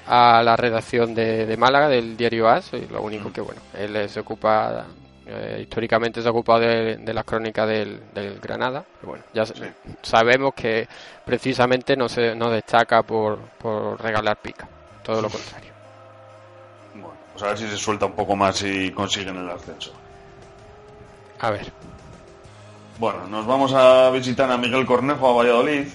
a 0.08 0.42
la 0.42 0.56
redacción 0.56 1.14
de, 1.14 1.46
de 1.46 1.56
Málaga, 1.56 1.88
del 1.88 2.16
diario 2.16 2.48
AS. 2.48 2.72
Y 2.72 2.86
lo 2.88 3.02
único 3.02 3.32
que, 3.32 3.40
bueno, 3.40 3.60
él 3.78 3.94
eh, 3.94 4.08
se 4.08 4.18
ocupa, 4.18 4.86
eh, 5.24 5.58
históricamente 5.62 6.20
se 6.20 6.26
ha 6.26 6.32
ocupado 6.32 6.58
de, 6.60 6.96
de 6.96 7.14
las 7.14 7.24
crónicas 7.24 7.68
del, 7.68 8.00
del 8.12 8.40
Granada. 8.40 8.84
Pero 9.00 9.10
bueno, 9.12 9.24
ya 9.32 9.46
sa- 9.46 9.54
sabemos 10.02 10.52
que 10.54 10.88
precisamente 11.24 11.96
no 11.96 12.08
se 12.08 12.34
no 12.34 12.50
destaca 12.50 13.04
por, 13.04 13.38
por 13.56 14.02
regalar 14.02 14.36
pica. 14.38 14.66
Todo 15.04 15.22
lo 15.22 15.30
contrario. 15.30 15.70
Bueno, 16.94 17.14
pues 17.32 17.44
a 17.44 17.48
ver 17.50 17.58
si 17.58 17.68
se 17.68 17.76
suelta 17.76 18.06
un 18.06 18.14
poco 18.14 18.34
más 18.34 18.60
y 18.64 18.90
consiguen 18.90 19.36
el 19.36 19.48
ascenso. 19.48 19.92
A 21.40 21.50
ver. 21.50 21.72
Bueno, 22.98 23.26
nos 23.28 23.46
vamos 23.46 23.72
a 23.74 24.10
visitar 24.10 24.50
a 24.50 24.56
Miguel 24.56 24.84
Cornejo 24.86 25.28
a 25.28 25.32
Valladolid 25.36 25.86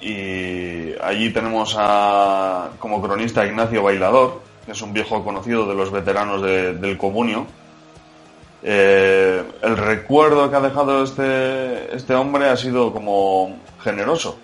y 0.00 0.94
allí 1.02 1.30
tenemos 1.32 1.74
a, 1.78 2.70
como 2.78 3.02
cronista 3.02 3.42
a 3.42 3.46
Ignacio 3.46 3.82
Bailador, 3.82 4.40
que 4.64 4.72
es 4.72 4.80
un 4.82 4.92
viejo 4.92 5.22
conocido 5.22 5.66
de 5.66 5.74
los 5.74 5.90
veteranos 5.90 6.40
de- 6.42 6.74
del 6.74 6.96
comunio. 6.96 7.46
Eh, 8.62 9.42
el 9.62 9.76
recuerdo 9.76 10.50
que 10.50 10.56
ha 10.56 10.60
dejado 10.60 11.04
este, 11.04 11.94
este 11.94 12.14
hombre 12.14 12.48
ha 12.48 12.56
sido 12.56 12.92
como 12.92 13.58
generoso. 13.82 14.38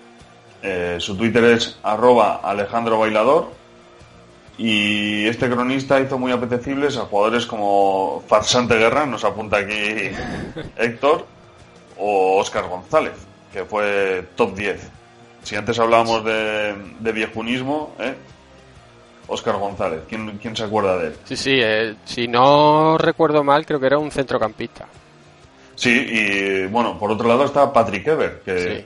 Eh, 0.61 0.97
su 0.99 1.17
Twitter 1.17 1.43
es 1.45 1.77
arroba 1.83 2.39
Alejandro 2.43 2.99
Bailador 2.99 3.51
y 4.57 5.25
este 5.27 5.49
cronista 5.49 5.99
hizo 5.99 6.17
muy 6.19 6.31
apetecibles 6.31 6.97
a 6.97 7.01
jugadores 7.01 7.45
como 7.45 8.23
Farsante 8.27 8.75
Guerra, 8.75 9.05
nos 9.05 9.23
apunta 9.23 9.57
aquí 9.57 9.73
Héctor, 10.77 11.25
o 11.97 12.37
Óscar 12.39 12.67
González, 12.67 13.13
que 13.51 13.65
fue 13.65 14.27
top 14.35 14.55
10. 14.55 14.89
Si 15.43 15.55
antes 15.55 15.77
hablábamos 15.79 16.23
de, 16.23 16.73
de 16.99 17.11
viejunismo, 17.11 17.95
¿eh? 17.99 18.13
Óscar 19.27 19.55
González, 19.57 20.01
¿quién, 20.07 20.37
quién 20.41 20.55
se 20.55 20.63
acuerda 20.65 20.97
de 20.97 21.07
él? 21.07 21.15
Sí, 21.23 21.35
sí, 21.37 21.51
eh, 21.61 21.95
si 22.05 22.27
no 22.27 22.97
recuerdo 22.97 23.43
mal, 23.43 23.65
creo 23.65 23.79
que 23.79 23.85
era 23.87 23.97
un 23.97 24.11
centrocampista. 24.11 24.85
Sí, 25.75 25.89
y 25.89 26.65
bueno, 26.67 26.99
por 26.99 27.09
otro 27.11 27.27
lado 27.27 27.45
está 27.45 27.71
Patrick 27.73 28.05
Ever, 28.07 28.41
que 28.45 28.59
Sí. 28.59 28.85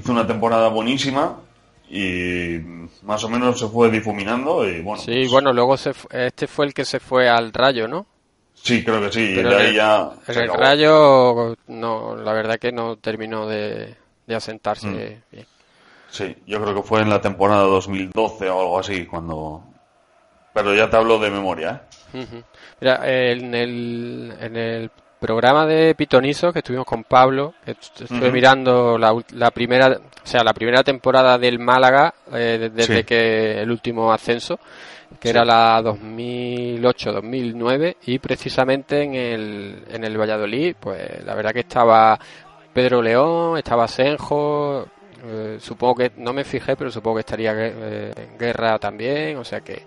hizo 0.00 0.12
una 0.12 0.26
temporada 0.26 0.68
buenísima 0.68 1.36
y 1.88 2.58
más 3.02 3.22
o 3.24 3.28
menos 3.28 3.58
se 3.60 3.68
fue 3.68 3.90
difuminando 3.90 4.68
y 4.68 4.80
bueno, 4.82 5.02
Sí, 5.02 5.12
pues, 5.20 5.30
bueno, 5.30 5.52
luego 5.52 5.76
se 5.76 5.94
fu- 5.94 6.08
este 6.10 6.46
fue 6.46 6.66
el 6.66 6.74
que 6.74 6.84
se 6.84 7.00
fue 7.00 7.28
al 7.28 7.52
Rayo, 7.52 7.86
¿no? 7.88 8.06
sí, 8.54 8.82
creo 8.84 9.00
que 9.00 9.12
sí, 9.12 9.32
Pero 9.34 9.50
y 9.50 9.54
de 9.54 9.56
ahí 9.56 9.68
el- 9.68 9.74
ya 9.76 10.10
el. 10.26 10.48
Rayo, 10.48 11.54
no, 11.68 12.16
la 12.16 12.32
verdad 12.32 12.58
que 12.58 12.72
no 12.72 12.96
terminó 12.96 13.46
de, 13.46 13.94
de 14.26 14.34
asentarse 14.34 14.88
Mm. 14.88 15.34
bien. 15.34 15.46
Sí, 16.08 16.36
yo 16.46 16.62
creo 16.62 16.74
que 16.74 16.82
fue 16.82 17.02
en 17.02 17.10
la 17.10 17.20
temporada 17.20 17.62
2012 17.64 18.48
o 18.48 18.60
algo 18.60 18.78
así, 18.78 19.06
cuando... 19.06 19.62
Pero 20.54 20.74
ya 20.74 20.88
te 20.88 20.96
hablo 20.96 21.18
de 21.18 21.30
memoria, 21.30 21.82
¿eh? 22.14 22.42
Mira, 22.80 23.00
en 23.04 23.54
el, 23.54 24.34
en 24.40 24.56
el 24.56 24.90
programa 25.26 25.66
de 25.66 25.96
Pitonizo 25.96 26.52
que 26.52 26.60
estuvimos 26.60 26.86
con 26.86 27.02
Pablo, 27.02 27.54
estuve 27.66 28.30
mirando 28.30 28.96
la, 28.96 29.12
la 29.32 29.50
primera, 29.50 29.88
o 29.88 30.26
sea, 30.26 30.44
la 30.44 30.54
primera 30.54 30.84
temporada 30.84 31.36
del 31.36 31.58
Málaga 31.58 32.14
eh, 32.32 32.58
de- 32.60 32.70
desde 32.70 32.98
Sí. 32.98 33.04
que 33.04 33.60
el 33.62 33.70
último 33.72 34.12
ascenso, 34.12 34.60
que 35.18 35.28
Sí. 35.28 35.30
era 35.30 35.44
la 35.44 35.82
2008-2009 35.82 37.96
y 38.06 38.18
precisamente 38.20 39.02
en 39.02 39.14
el, 39.14 39.84
en 39.90 40.04
el 40.04 40.16
Valladolid, 40.18 40.76
pues 40.78 41.24
la 41.24 41.34
verdad 41.34 41.52
que 41.52 41.60
estaba 41.60 42.18
Pedro 42.72 43.02
León, 43.02 43.58
estaba 43.58 43.88
Senjo, 43.88 44.86
eh, 45.24 45.56
supongo 45.60 45.94
que 45.96 46.12
no 46.18 46.32
me 46.32 46.44
fijé, 46.44 46.76
pero 46.76 46.90
supongo 46.90 47.16
que 47.16 47.20
estaría 47.20 47.52
eh, 47.56 48.12
Guerra 48.38 48.78
también, 48.78 49.36
o 49.38 49.44
sea 49.44 49.60
que 49.60 49.82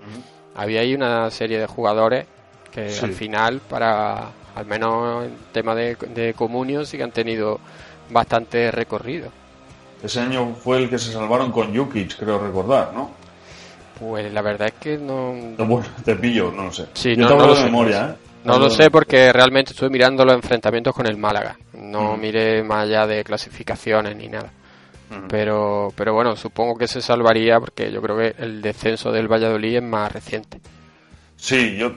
había 0.55 0.81
ahí 0.81 0.93
una 0.95 1.29
serie 1.31 1.59
de 1.59 1.67
jugadores 1.67 2.25
que 2.71 2.89
Sí. 2.89 3.05
al 3.05 3.13
final, 3.13 3.61
para 3.69 4.31
al 4.55 4.65
menos 4.65 5.25
en 5.25 5.35
tema 5.51 5.75
de, 5.75 5.95
de 5.95 6.33
comunio, 6.33 6.85
sí 6.85 6.97
que 6.97 7.03
han 7.03 7.11
tenido 7.11 7.59
bastante 8.09 8.71
recorrido. 8.71 9.29
Ese 10.03 10.19
año 10.21 10.55
fue 10.55 10.77
el 10.77 10.89
que 10.89 10.97
se 10.97 11.11
salvaron 11.11 11.51
con 11.51 11.75
Jukic, 11.75 12.17
creo 12.17 12.39
recordar, 12.39 12.91
¿no? 12.93 13.11
Pues 13.99 14.31
la 14.31 14.41
verdad 14.41 14.67
es 14.69 14.73
que 14.75 14.97
no. 14.97 15.33
No, 15.57 15.65
bueno, 15.65 15.87
te 16.05 16.15
pillo, 16.15 16.51
no 16.55 16.63
lo 16.65 16.71
sé. 16.71 16.85
Sí, 16.93 17.15
Yo 17.17 17.27
no, 17.29 17.35
no 17.37 17.47
lo 17.47 17.55
sé, 17.55 17.65
memoria, 17.65 18.01
no 18.03 18.09
¿eh? 18.11 18.15
No 18.45 18.57
lo 18.59 18.69
sé 18.69 18.89
porque 18.89 19.33
realmente 19.33 19.73
estuve 19.73 19.89
mirando 19.89 20.23
los 20.23 20.35
enfrentamientos 20.35 20.95
con 20.95 21.05
el 21.05 21.17
Málaga. 21.17 21.57
No 21.73 22.15
Mm. 22.15 22.19
miré 22.21 22.63
más 22.63 22.85
allá 22.85 23.05
de 23.05 23.23
clasificaciones 23.25 24.15
ni 24.15 24.29
nada. 24.29 24.51
Pero, 25.27 25.91
pero 25.95 26.13
bueno, 26.13 26.35
supongo 26.35 26.75
que 26.77 26.87
se 26.87 27.01
salvaría 27.01 27.59
porque 27.59 27.91
yo 27.91 27.99
creo 27.99 28.15
que 28.17 28.35
el 28.37 28.61
descenso 28.61 29.11
del 29.11 29.27
Valladolid 29.27 29.77
es 29.77 29.83
más 29.83 30.11
reciente. 30.11 30.59
Sí, 31.35 31.75
yo 31.77 31.93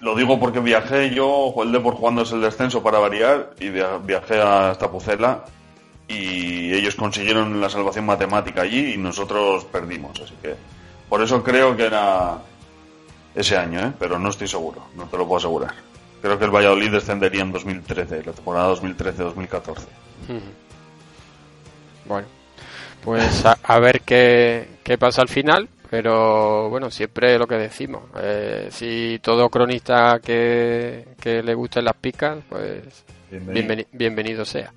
lo 0.00 0.14
digo 0.14 0.38
porque 0.40 0.60
viajé 0.60 1.10
yo, 1.14 1.52
el 1.62 1.72
Depor 1.72 1.94
jugándose 1.94 2.34
el 2.34 2.40
descenso 2.40 2.82
para 2.82 2.98
variar, 2.98 3.50
y 3.60 3.68
via- 3.68 3.98
viajé 3.98 4.40
hasta 4.40 4.90
Pucela 4.90 5.44
y 6.08 6.72
ellos 6.74 6.94
consiguieron 6.96 7.60
la 7.60 7.68
salvación 7.70 8.06
matemática 8.06 8.62
allí 8.62 8.94
y 8.94 8.96
nosotros 8.98 9.64
perdimos, 9.66 10.18
así 10.20 10.34
que 10.42 10.54
por 11.08 11.22
eso 11.22 11.42
creo 11.42 11.76
que 11.76 11.86
era 11.86 12.38
ese 13.34 13.56
año, 13.56 13.80
¿eh? 13.80 13.92
pero 13.98 14.18
no 14.18 14.30
estoy 14.30 14.48
seguro, 14.48 14.82
no 14.96 15.04
te 15.04 15.16
lo 15.16 15.26
puedo 15.26 15.38
asegurar. 15.38 15.74
Creo 16.22 16.38
que 16.38 16.44
el 16.44 16.50
Valladolid 16.50 16.90
descendería 16.90 17.42
en 17.42 17.52
2013, 17.52 18.24
la 18.24 18.32
temporada 18.32 18.74
2013-2014. 18.74 19.76
Bueno, 22.06 22.26
pues 23.04 23.44
a, 23.46 23.56
a 23.62 23.78
ver 23.78 24.00
qué, 24.02 24.68
qué 24.82 24.98
pasa 24.98 25.22
al 25.22 25.28
final, 25.28 25.68
pero 25.90 26.70
bueno, 26.70 26.90
siempre 26.90 27.36
lo 27.38 27.46
que 27.48 27.56
decimos. 27.56 28.02
eh, 28.16 28.68
si 28.70 29.18
todo 29.22 29.50
cronista 29.50 30.20
que, 30.22 31.04
que 31.20 31.42
le 31.42 31.54
gusten 31.54 31.84
las 31.84 31.94
picas, 31.96 32.38
pues 32.48 33.04
Bienvenido. 33.30 33.74
bienveni- 33.74 33.86
bienvenido 33.92 34.44
sea. 34.44 34.72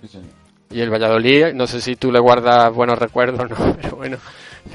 Sí, 0.00 0.08
señor. 0.08 0.26
Y 0.68 0.80
el 0.80 0.90
Valladolid, 0.90 1.52
no 1.54 1.68
sé 1.68 1.80
si 1.80 1.94
tú 1.94 2.10
le 2.10 2.18
guardas 2.18 2.74
buenos 2.74 2.98
recuerdos, 2.98 3.48
¿no? 3.50 3.76
Pero 3.80 3.96
bueno, 3.96 4.16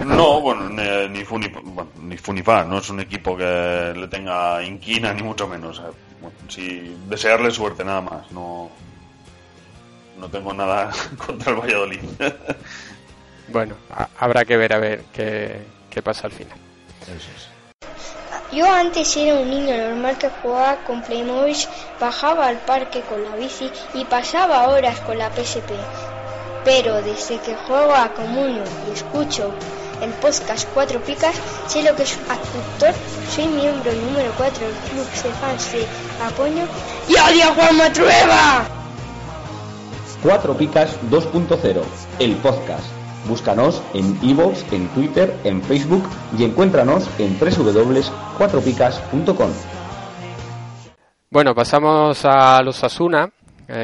No, 0.06 0.40
bueno, 0.40 0.70
ni, 0.70 1.10
ni, 1.10 1.20
ni, 1.20 1.48
bueno, 1.50 1.90
ni 2.02 2.16
no 2.16 2.78
es 2.78 2.90
un 2.90 3.02
equipo 3.02 3.36
que 3.36 3.94
le 3.96 4.08
tenga 4.08 4.64
inquina 4.64 5.14
ni 5.14 5.22
mucho 5.24 5.48
menos. 5.48 5.80
eh. 5.80 5.92
Bueno, 6.22 6.38
sí, 6.48 6.96
desearle 7.10 7.52
suerte 7.52 7.84
nada 7.84 8.00
más, 8.00 8.32
no, 8.32 8.70
no 10.18 10.30
tengo 10.30 10.54
nada 10.54 10.92
contra 11.26 11.52
el 11.52 11.60
Valladolid. 11.60 12.00
bueno, 13.50 13.76
a- 13.90 14.08
habrá 14.20 14.46
que 14.46 14.56
ver 14.56 14.72
a 14.74 14.80
ver 14.80 15.04
qué, 15.14 15.60
qué 15.92 16.02
pasa 16.02 16.26
al 16.26 16.34
final. 16.34 16.58
Yo 18.52 18.70
antes 18.70 19.16
era 19.16 19.36
un 19.36 19.50
niño 19.50 19.78
normal 19.78 20.18
que 20.18 20.30
jugaba 20.42 20.78
con 20.86 21.02
Playmobil, 21.02 21.56
bajaba 22.00 22.48
al 22.48 22.58
parque 22.58 23.02
con 23.02 23.24
la 23.24 23.36
bici 23.36 23.70
y 23.94 24.06
pasaba 24.06 24.68
horas 24.70 25.00
con 25.02 25.18
la 25.18 25.30
PSP. 25.30 25.72
Pero 26.66 27.02
desde 27.02 27.40
que 27.40 27.56
juego 27.56 27.94
a 27.94 28.14
Comunio 28.14 28.64
y 28.88 28.94
escucho 28.94 29.54
el 30.02 30.10
podcast 30.14 30.68
Cuatro 30.74 31.00
Picas, 31.02 31.36
sé 31.68 31.84
lo 31.84 31.96
que 31.96 32.04
es 32.04 32.18
actor, 32.30 32.94
soy 33.34 33.48
miembro 33.48 33.94
número 33.94 34.32
4 34.38 34.68
del 34.68 34.76
club 34.76 35.06
de 35.06 35.30
fans 35.40 35.72
de 35.72 35.86
Apoño 36.26 36.68
y 37.08 37.14
odio 37.14 37.44
a 37.46 37.54
Juan 37.54 37.78
Matrueva. 37.78 38.66
Cuatro 40.22 40.56
Picas 40.56 40.92
2.0, 41.10 41.82
el 42.20 42.36
podcast. 42.38 43.01
Búscanos 43.28 43.82
en 43.94 44.18
iVoox, 44.22 44.72
en 44.74 44.88
Twitter, 44.90 45.34
en 45.44 45.62
Facebook 45.62 46.04
y 46.38 46.44
encuéntranos 46.44 47.08
en 47.20 47.38
www.cuatropicas.com. 47.40 49.52
Bueno, 51.30 51.54
pasamos 51.56 52.26
a 52.26 52.62
los 52.62 52.84
Asuna, 52.84 53.32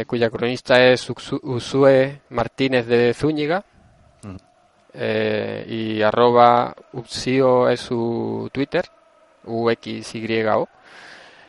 cuya 0.05 0.29
cronista 0.29 0.83
es 0.83 1.09
Usue 1.43 2.19
Martínez 2.29 2.85
de 2.87 3.13
Zúñiga. 3.13 3.63
eh, 4.93 5.65
y 5.69 6.01
arroba 6.01 6.75
Upsio 6.93 7.69
es 7.69 7.79
su 7.79 8.49
Twitter, 8.51 8.85
UXYO. 9.45 10.67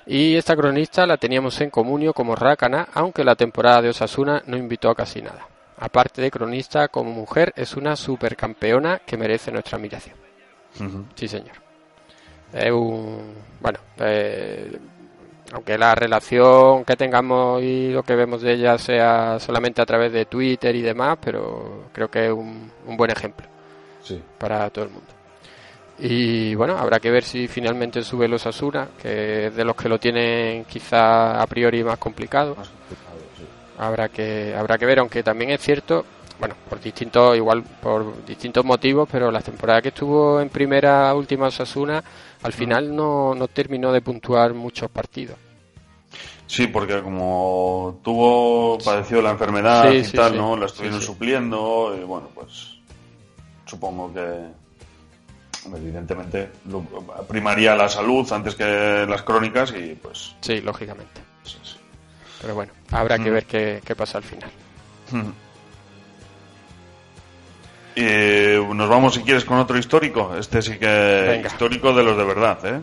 Y 0.07 0.37
esta 0.37 0.55
cronista 0.55 1.05
la 1.07 1.16
teníamos 1.16 1.61
en 1.61 1.70
comunio 1.70 2.14
como 2.14 2.37
Rácana, 2.37 2.88
aunque 2.94 3.24
la 3.24 3.35
temporada 3.35 3.83
de 3.83 3.88
Osasuna 3.90 4.42
no 4.46 4.57
invitó 4.57 4.88
a 4.90 4.94
casi 4.94 5.20
nada. 5.20 5.48
Aparte 5.81 6.21
de 6.23 6.31
cronista, 6.31 6.88
como 6.88 7.12
mujer 7.12 7.53
es 7.57 7.77
una 7.77 7.95
supercampeona 7.97 9.01
que 9.07 9.17
merece 9.17 9.53
nuestra 9.53 9.77
admiración. 9.79 10.17
Sí, 11.14 11.29
señor. 11.29 11.55
Es 12.53 12.71
un. 12.71 13.35
Bueno, 13.61 13.79
eh, 13.99 14.79
aunque 15.53 15.79
la 15.79 15.95
relación 15.95 16.85
que 16.85 16.97
tengamos 16.97 17.62
y 17.62 17.91
lo 17.91 18.03
que 18.03 18.14
vemos 18.17 18.43
de 18.43 18.53
ella 18.55 18.77
sea 18.79 19.38
solamente 19.41 19.81
a 19.83 19.87
través 19.87 20.12
de 20.12 20.27
Twitter 20.27 20.75
y 20.75 20.83
demás, 20.83 21.19
pero 21.23 21.85
creo 21.93 22.11
que 22.11 22.27
es 22.27 22.33
un, 22.33 22.71
un 22.87 22.97
buen 22.97 23.11
ejemplo 23.11 23.47
Sí. 24.03 24.21
para 24.38 24.69
todo 24.71 24.85
el 24.85 24.91
mundo. 24.91 25.07
Y 26.01 26.55
bueno, 26.55 26.79
habrá 26.79 27.01
que 27.01 27.11
ver 27.11 27.25
si 27.25 27.49
finalmente 27.49 28.03
sube 28.03 28.29
los 28.29 28.47
Asuna, 28.47 28.88
que 29.03 29.47
es 29.47 29.57
de 29.57 29.64
los 29.64 29.75
que 29.75 29.88
lo 29.88 29.99
tienen 29.99 30.64
quizá 30.64 31.41
a 31.43 31.47
priori 31.49 31.83
más 31.83 31.99
complicado. 31.99 32.57
Habrá 33.79 34.09
que 34.09 34.55
habrá 34.57 34.77
que 34.79 34.87
ver, 34.87 34.99
aunque 34.99 35.23
también 35.23 35.51
es 35.51 35.61
cierto, 35.61 36.05
bueno, 36.41 36.55
por 36.69 36.81
distintos 36.81 37.37
igual 37.37 37.62
por 37.62 38.25
distintos 38.27 38.64
motivos, 38.64 39.09
pero 39.11 39.31
la 39.31 39.41
temporada 39.41 39.81
que 39.83 39.88
estuvo 39.88 40.41
en 40.41 40.49
primera 40.49 41.14
última 41.14 41.47
Osasuna 41.47 42.03
al 42.43 42.53
final 42.53 42.95
no, 42.95 43.35
no 43.35 43.49
terminó 43.49 43.93
de 43.93 44.01
puntuar 44.01 44.55
muchos 44.55 44.91
partidos. 44.91 45.37
Sí, 46.47 46.67
porque 46.67 47.03
como 47.03 48.01
tuvo, 48.03 48.79
padeció 48.79 49.21
la 49.21 49.31
enfermedad 49.31 49.91
Sí, 49.91 49.97
y 49.99 50.05
sí, 50.05 50.17
tal, 50.17 50.33
sí. 50.33 50.38
¿no? 50.38 50.57
La 50.57 50.67
estuvieron 50.67 50.99
Sí, 51.01 51.07
sí. 51.07 51.12
supliendo 51.12 51.95
y 52.01 52.05
bueno, 52.05 52.29
pues 52.35 52.79
supongo 53.67 54.12
que 54.14 54.25
evidentemente 55.77 56.49
primaría 57.29 57.77
la 57.77 57.88
salud 57.88 58.27
antes 58.33 58.55
que 58.55 59.05
las 59.09 59.23
crónicas 59.23 59.73
y 59.77 59.95
pues 59.95 60.35
Sí, 60.41 60.61
lógicamente. 60.62 61.21
Pero 62.40 62.55
bueno, 62.55 62.72
habrá 62.92 63.18
que 63.18 63.31
Mm. 63.31 63.35
ver 63.35 63.44
qué, 63.46 63.81
qué 63.85 63.94
pasa 63.96 64.18
al 64.18 64.24
final. 64.24 64.51
Y 67.96 68.74
nos 68.74 68.88
vamos, 68.88 69.14
si 69.14 69.22
quieres, 69.22 69.44
con 69.44 69.59
otro 69.59 69.77
histórico. 69.79 70.37
Este 70.38 70.62
sí 70.62 70.79
que 70.79 70.87
Venga. 70.87 71.48
histórico 71.48 71.92
de 71.92 72.03
los 72.05 72.16
de 72.16 72.24
verdad, 72.24 72.59
¿eh? 72.66 72.81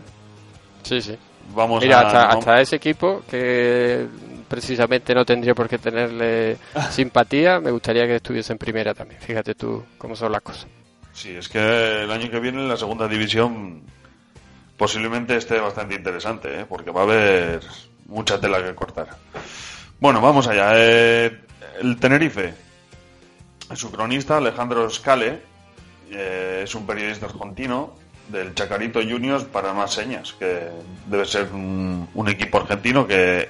Sí, 0.82 1.00
sí. 1.00 1.16
Vamos 1.54 1.82
Mira, 1.82 2.00
a... 2.00 2.06
hasta, 2.06 2.22
hasta 2.28 2.60
ese 2.60 2.76
equipo 2.76 3.22
que 3.30 4.06
precisamente 4.48 5.14
no 5.14 5.24
tendría 5.24 5.54
por 5.54 5.68
qué 5.68 5.78
tenerle 5.78 6.58
simpatía, 6.90 7.60
me 7.60 7.70
gustaría 7.70 8.06
que 8.06 8.16
estuviese 8.16 8.52
en 8.52 8.58
primera 8.58 8.92
también. 8.94 9.20
Fíjate 9.20 9.54
tú 9.54 9.84
cómo 9.96 10.14
son 10.14 10.32
las 10.32 10.42
cosas. 10.42 10.66
Sí, 11.12 11.30
es 11.34 11.48
que 11.48 12.02
el 12.02 12.10
año 12.10 12.30
que 12.30 12.38
viene 12.40 12.58
en 12.60 12.68
la 12.68 12.76
segunda 12.76 13.08
división 13.08 13.82
posiblemente 14.76 15.34
esté 15.36 15.58
bastante 15.58 15.94
interesante, 15.94 16.60
¿eh? 16.60 16.66
porque 16.68 16.90
va 16.90 17.00
a 17.00 17.04
haber 17.04 17.60
mucha 18.08 18.40
tela 18.40 18.62
que 18.62 18.74
cortar. 18.74 19.08
Bueno, 20.00 20.20
vamos 20.20 20.46
allá. 20.46 20.72
Eh, 20.74 21.40
el 21.80 21.98
Tenerife. 21.98 22.54
Su 23.74 23.90
cronista, 23.90 24.36
Alejandro 24.36 24.88
Scale, 24.88 25.42
eh, 26.10 26.60
es 26.64 26.74
un 26.74 26.86
periodista 26.86 27.26
argentino 27.26 27.94
del 28.28 28.54
Chacarito 28.54 29.00
Juniors 29.00 29.44
para 29.44 29.72
más 29.72 29.92
señas, 29.92 30.34
que 30.38 30.68
debe 31.06 31.24
ser 31.24 31.48
un, 31.52 32.08
un 32.14 32.28
equipo 32.28 32.58
argentino 32.58 33.06
que 33.06 33.48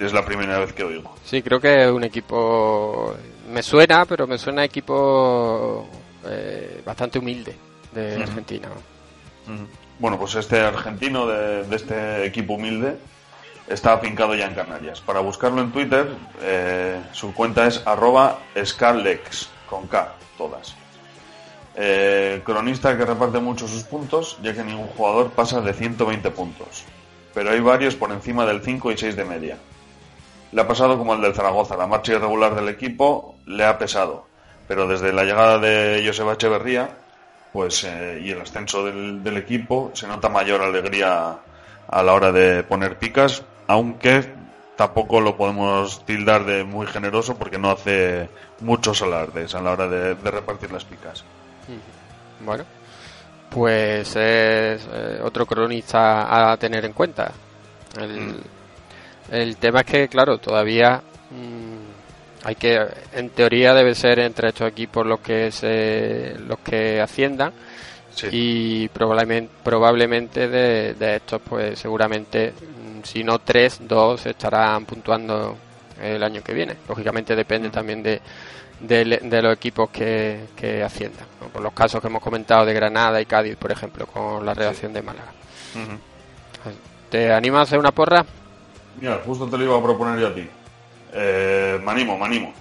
es 0.00 0.12
la 0.12 0.24
primera 0.24 0.58
vez 0.58 0.72
que 0.72 0.82
oigo. 0.84 1.14
Sí, 1.24 1.42
creo 1.42 1.60
que 1.60 1.84
es 1.84 1.90
un 1.90 2.04
equipo. 2.04 3.14
Me 3.50 3.62
suena, 3.62 4.04
pero 4.06 4.26
me 4.26 4.38
suena 4.38 4.62
a 4.62 4.64
equipo 4.64 5.88
eh, 6.26 6.82
bastante 6.84 7.18
humilde 7.18 7.54
de. 7.92 8.22
Argentina. 8.22 8.68
Bueno, 9.98 10.18
pues 10.18 10.34
este 10.34 10.60
argentino 10.60 11.26
de, 11.26 11.64
de 11.64 11.76
este 11.76 12.26
equipo 12.26 12.54
humilde 12.54 12.96
está 13.68 13.94
afincado 13.94 14.34
ya 14.34 14.46
en 14.46 14.54
Canarias. 14.54 15.00
Para 15.00 15.20
buscarlo 15.20 15.60
en 15.60 15.72
Twitter, 15.72 16.08
eh, 16.42 17.00
su 17.12 17.32
cuenta 17.34 17.66
es 17.66 17.82
arroba 17.86 18.38
scalex, 18.62 19.48
con 19.68 19.86
K, 19.86 20.12
todas. 20.36 20.74
Eh, 21.76 22.42
cronista 22.44 22.96
que 22.96 23.04
reparte 23.04 23.38
mucho 23.40 23.66
sus 23.66 23.82
puntos, 23.84 24.38
ya 24.42 24.54
que 24.54 24.62
ningún 24.62 24.86
jugador 24.88 25.30
pasa 25.30 25.60
de 25.60 25.72
120 25.72 26.30
puntos. 26.30 26.84
Pero 27.32 27.50
hay 27.50 27.60
varios 27.60 27.96
por 27.96 28.12
encima 28.12 28.46
del 28.46 28.62
5 28.62 28.92
y 28.92 28.98
6 28.98 29.16
de 29.16 29.24
media. 29.24 29.58
Le 30.52 30.60
ha 30.60 30.68
pasado 30.68 30.96
como 30.96 31.14
el 31.14 31.20
del 31.20 31.34
Zaragoza, 31.34 31.76
la 31.76 31.88
marcha 31.88 32.12
irregular 32.12 32.54
del 32.54 32.68
equipo 32.68 33.34
le 33.46 33.64
ha 33.64 33.76
pesado. 33.76 34.26
Pero 34.68 34.86
desde 34.86 35.12
la 35.12 35.24
llegada 35.24 35.58
de 35.58 36.02
Joseba 36.06 36.34
Echeverría 36.34 36.90
pues, 37.52 37.84
eh, 37.84 38.20
y 38.22 38.30
el 38.30 38.40
ascenso 38.40 38.84
del 38.84 39.36
equipo, 39.36 39.90
se 39.94 40.06
nota 40.06 40.28
mayor 40.28 40.62
alegría 40.62 41.38
a 41.86 42.02
la 42.02 42.12
hora 42.12 42.32
de 42.32 42.64
poner 42.64 42.98
picas, 42.98 43.44
aunque 43.66 44.32
tampoco 44.76 45.20
lo 45.20 45.36
podemos 45.36 46.04
tildar 46.04 46.44
de 46.44 46.64
muy 46.64 46.86
generoso 46.86 47.36
porque 47.36 47.58
no 47.58 47.70
hace 47.70 48.28
muchos 48.60 49.02
alardes 49.02 49.54
a 49.54 49.60
la 49.60 49.72
hora 49.72 49.88
de, 49.88 50.14
de 50.14 50.30
repartir 50.30 50.72
las 50.72 50.84
picas. 50.84 51.24
Bueno, 52.44 52.64
pues 53.50 54.08
es 54.16 54.16
eh, 54.92 55.20
otro 55.22 55.46
cronista 55.46 56.52
a 56.52 56.56
tener 56.56 56.84
en 56.84 56.92
cuenta. 56.92 57.32
El, 57.98 58.40
el 59.30 59.56
tema 59.56 59.80
es 59.80 59.86
que, 59.86 60.08
claro, 60.08 60.38
todavía 60.38 61.00
mm, 61.30 62.46
hay 62.46 62.54
que, 62.56 62.86
en 63.12 63.30
teoría 63.30 63.72
debe 63.72 63.94
ser 63.94 64.18
entre 64.18 64.48
estos 64.48 64.68
equipos 64.68 65.06
los 65.06 65.20
que 65.20 65.50
se, 65.52 66.36
los 66.46 66.58
que 66.58 67.00
asciendan 67.00 67.52
y 68.30 68.88
probablemente, 68.88 69.52
probablemente 69.62 70.48
de, 70.48 70.94
de 70.94 71.16
estos, 71.16 71.40
pues 71.42 71.78
seguramente, 71.78 72.52
mm, 72.52 72.73
si 73.04 73.22
no 73.22 73.38
tres, 73.38 73.78
dos 73.86 74.26
estarán 74.26 74.84
puntuando 74.84 75.56
el 76.02 76.22
año 76.22 76.42
que 76.42 76.52
viene. 76.52 76.76
Lógicamente 76.88 77.36
depende 77.36 77.70
también 77.70 78.02
de, 78.02 78.20
de, 78.80 79.04
de 79.22 79.42
los 79.42 79.54
equipos 79.54 79.90
que, 79.90 80.46
que 80.56 80.82
asciendan. 80.82 81.26
¿no? 81.40 81.48
Por 81.48 81.62
los 81.62 81.72
casos 81.72 82.00
que 82.00 82.08
hemos 82.08 82.22
comentado 82.22 82.64
de 82.66 82.74
Granada 82.74 83.20
y 83.20 83.26
Cádiz, 83.26 83.56
por 83.56 83.70
ejemplo, 83.70 84.06
con 84.06 84.44
la 84.44 84.54
redacción 84.54 84.92
de 84.92 85.02
Málaga. 85.02 85.32
¿Te 87.10 87.32
animas 87.32 87.60
a 87.60 87.62
hacer 87.62 87.78
una 87.78 87.92
porra? 87.92 88.24
Mira, 89.00 89.20
justo 89.24 89.46
te 89.48 89.56
lo 89.58 89.64
iba 89.64 89.78
a 89.78 89.82
proponer 89.82 90.18
yo 90.18 90.28
a 90.28 90.34
ti. 90.34 90.48
Eh, 91.12 91.78
me 91.84 91.90
animo, 91.92 92.18
me 92.18 92.24
animo. 92.24 92.52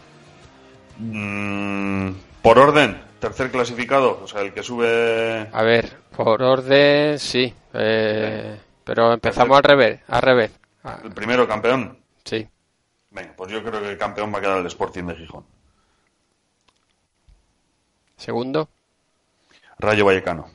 Mm, 1.00 2.12
por 2.42 2.60
orden, 2.60 3.02
tercer 3.20 3.50
clasificado, 3.50 4.20
o 4.24 4.28
sea, 4.28 4.42
el 4.42 4.54
que 4.54 4.62
sube... 4.62 5.48
A 5.52 5.64
ver, 5.64 5.92
por 6.16 6.42
orden, 6.44 7.18
sí. 7.18 7.52
eh, 7.74 8.58
pero 8.84 9.14
empezamos 9.14 9.58
al 9.58 9.64
revés, 9.64 10.00
al 10.08 10.22
revés. 10.22 10.52
El 11.04 11.12
primero 11.12 11.48
campeón. 11.48 11.98
Sí. 12.26 12.48
Venga, 13.12 13.34
pues 13.36 13.52
yo 13.52 13.64
creo 13.64 13.82
que 13.82 13.90
el 13.92 13.98
campeón 13.98 14.34
va 14.34 14.40
a 14.40 14.42
quedar 14.42 14.58
el 14.60 14.66
Sporting 14.68 15.04
de 15.06 15.16
Gijón. 15.16 15.46
Segundo. 18.18 18.70
Rayo 19.80 20.06
Vallecano. 20.06 20.48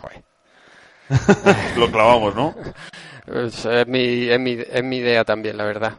Joder. 0.00 0.22
lo 1.76 1.90
clavamos, 1.90 2.34
¿no? 2.34 2.54
Es, 3.26 3.64
es 3.64 3.86
mi, 3.86 4.28
es, 4.28 4.38
mi, 4.40 4.52
es 4.52 4.84
mi 4.84 4.96
idea 4.98 5.24
también, 5.24 5.56
la 5.56 5.64
verdad. 5.64 5.94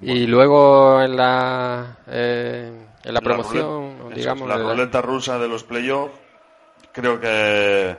Y 0.00 0.26
luego 0.26 1.00
en 1.02 1.16
la, 1.16 1.98
eh, 2.06 2.86
en 3.02 3.14
la 3.14 3.20
promoción, 3.20 3.98
ruleta- 3.98 4.06
eso 4.10 4.14
digamos, 4.18 4.48
la 4.48 4.56
ruleta 4.58 5.00
rusa 5.02 5.38
de 5.38 5.48
los 5.48 5.64
playoffs, 5.64 6.14
creo 6.92 7.18
que 7.18 7.96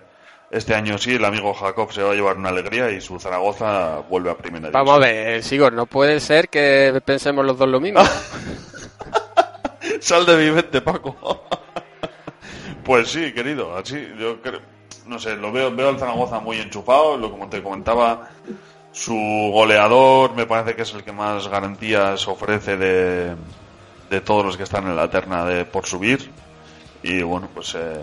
este 0.49 0.73
año 0.75 0.97
sí, 0.97 1.15
el 1.15 1.25
amigo 1.25 1.53
Jacob 1.53 1.91
se 1.91 2.01
va 2.03 2.11
a 2.11 2.15
llevar 2.15 2.37
una 2.37 2.49
alegría 2.49 2.89
y 2.91 3.01
su 3.01 3.19
Zaragoza 3.19 3.99
vuelve 4.09 4.31
a 4.31 4.37
primera 4.37 4.69
Vamos 4.69 4.95
a 4.95 5.05
división. 5.07 5.25
ver, 5.25 5.43
Sigor, 5.43 5.73
no 5.73 5.85
puede 5.85 6.19
ser 6.19 6.49
que 6.49 7.01
pensemos 7.05 7.45
los 7.45 7.57
dos 7.57 7.67
lo 7.67 7.79
mismo. 7.79 8.01
Sal 10.01 10.25
de 10.25 10.37
mi 10.37 10.51
mente, 10.51 10.81
Paco. 10.81 11.15
pues 12.83 13.09
sí, 13.09 13.33
querido, 13.33 13.75
así 13.75 14.07
yo 14.17 14.41
creo, 14.41 14.59
no 15.07 15.19
sé, 15.19 15.35
lo 15.35 15.51
veo, 15.51 15.73
veo 15.75 15.89
al 15.89 15.99
Zaragoza 15.99 16.39
muy 16.39 16.57
enchufado, 16.59 17.17
lo 17.17 17.31
como 17.31 17.49
te 17.49 17.61
comentaba, 17.61 18.29
su 18.91 19.13
goleador 19.53 20.33
me 20.35 20.45
parece 20.45 20.75
que 20.75 20.83
es 20.83 20.93
el 20.93 21.03
que 21.03 21.11
más 21.11 21.47
garantías 21.47 22.27
ofrece 22.27 22.77
de, 22.77 23.35
de 24.09 24.21
todos 24.21 24.45
los 24.45 24.57
que 24.57 24.63
están 24.63 24.85
en 24.87 24.95
la 24.95 25.09
terna 25.09 25.45
de 25.45 25.65
por 25.65 25.85
subir 25.85 26.31
y 27.03 27.21
bueno, 27.21 27.49
pues 27.53 27.75
eh, 27.75 27.99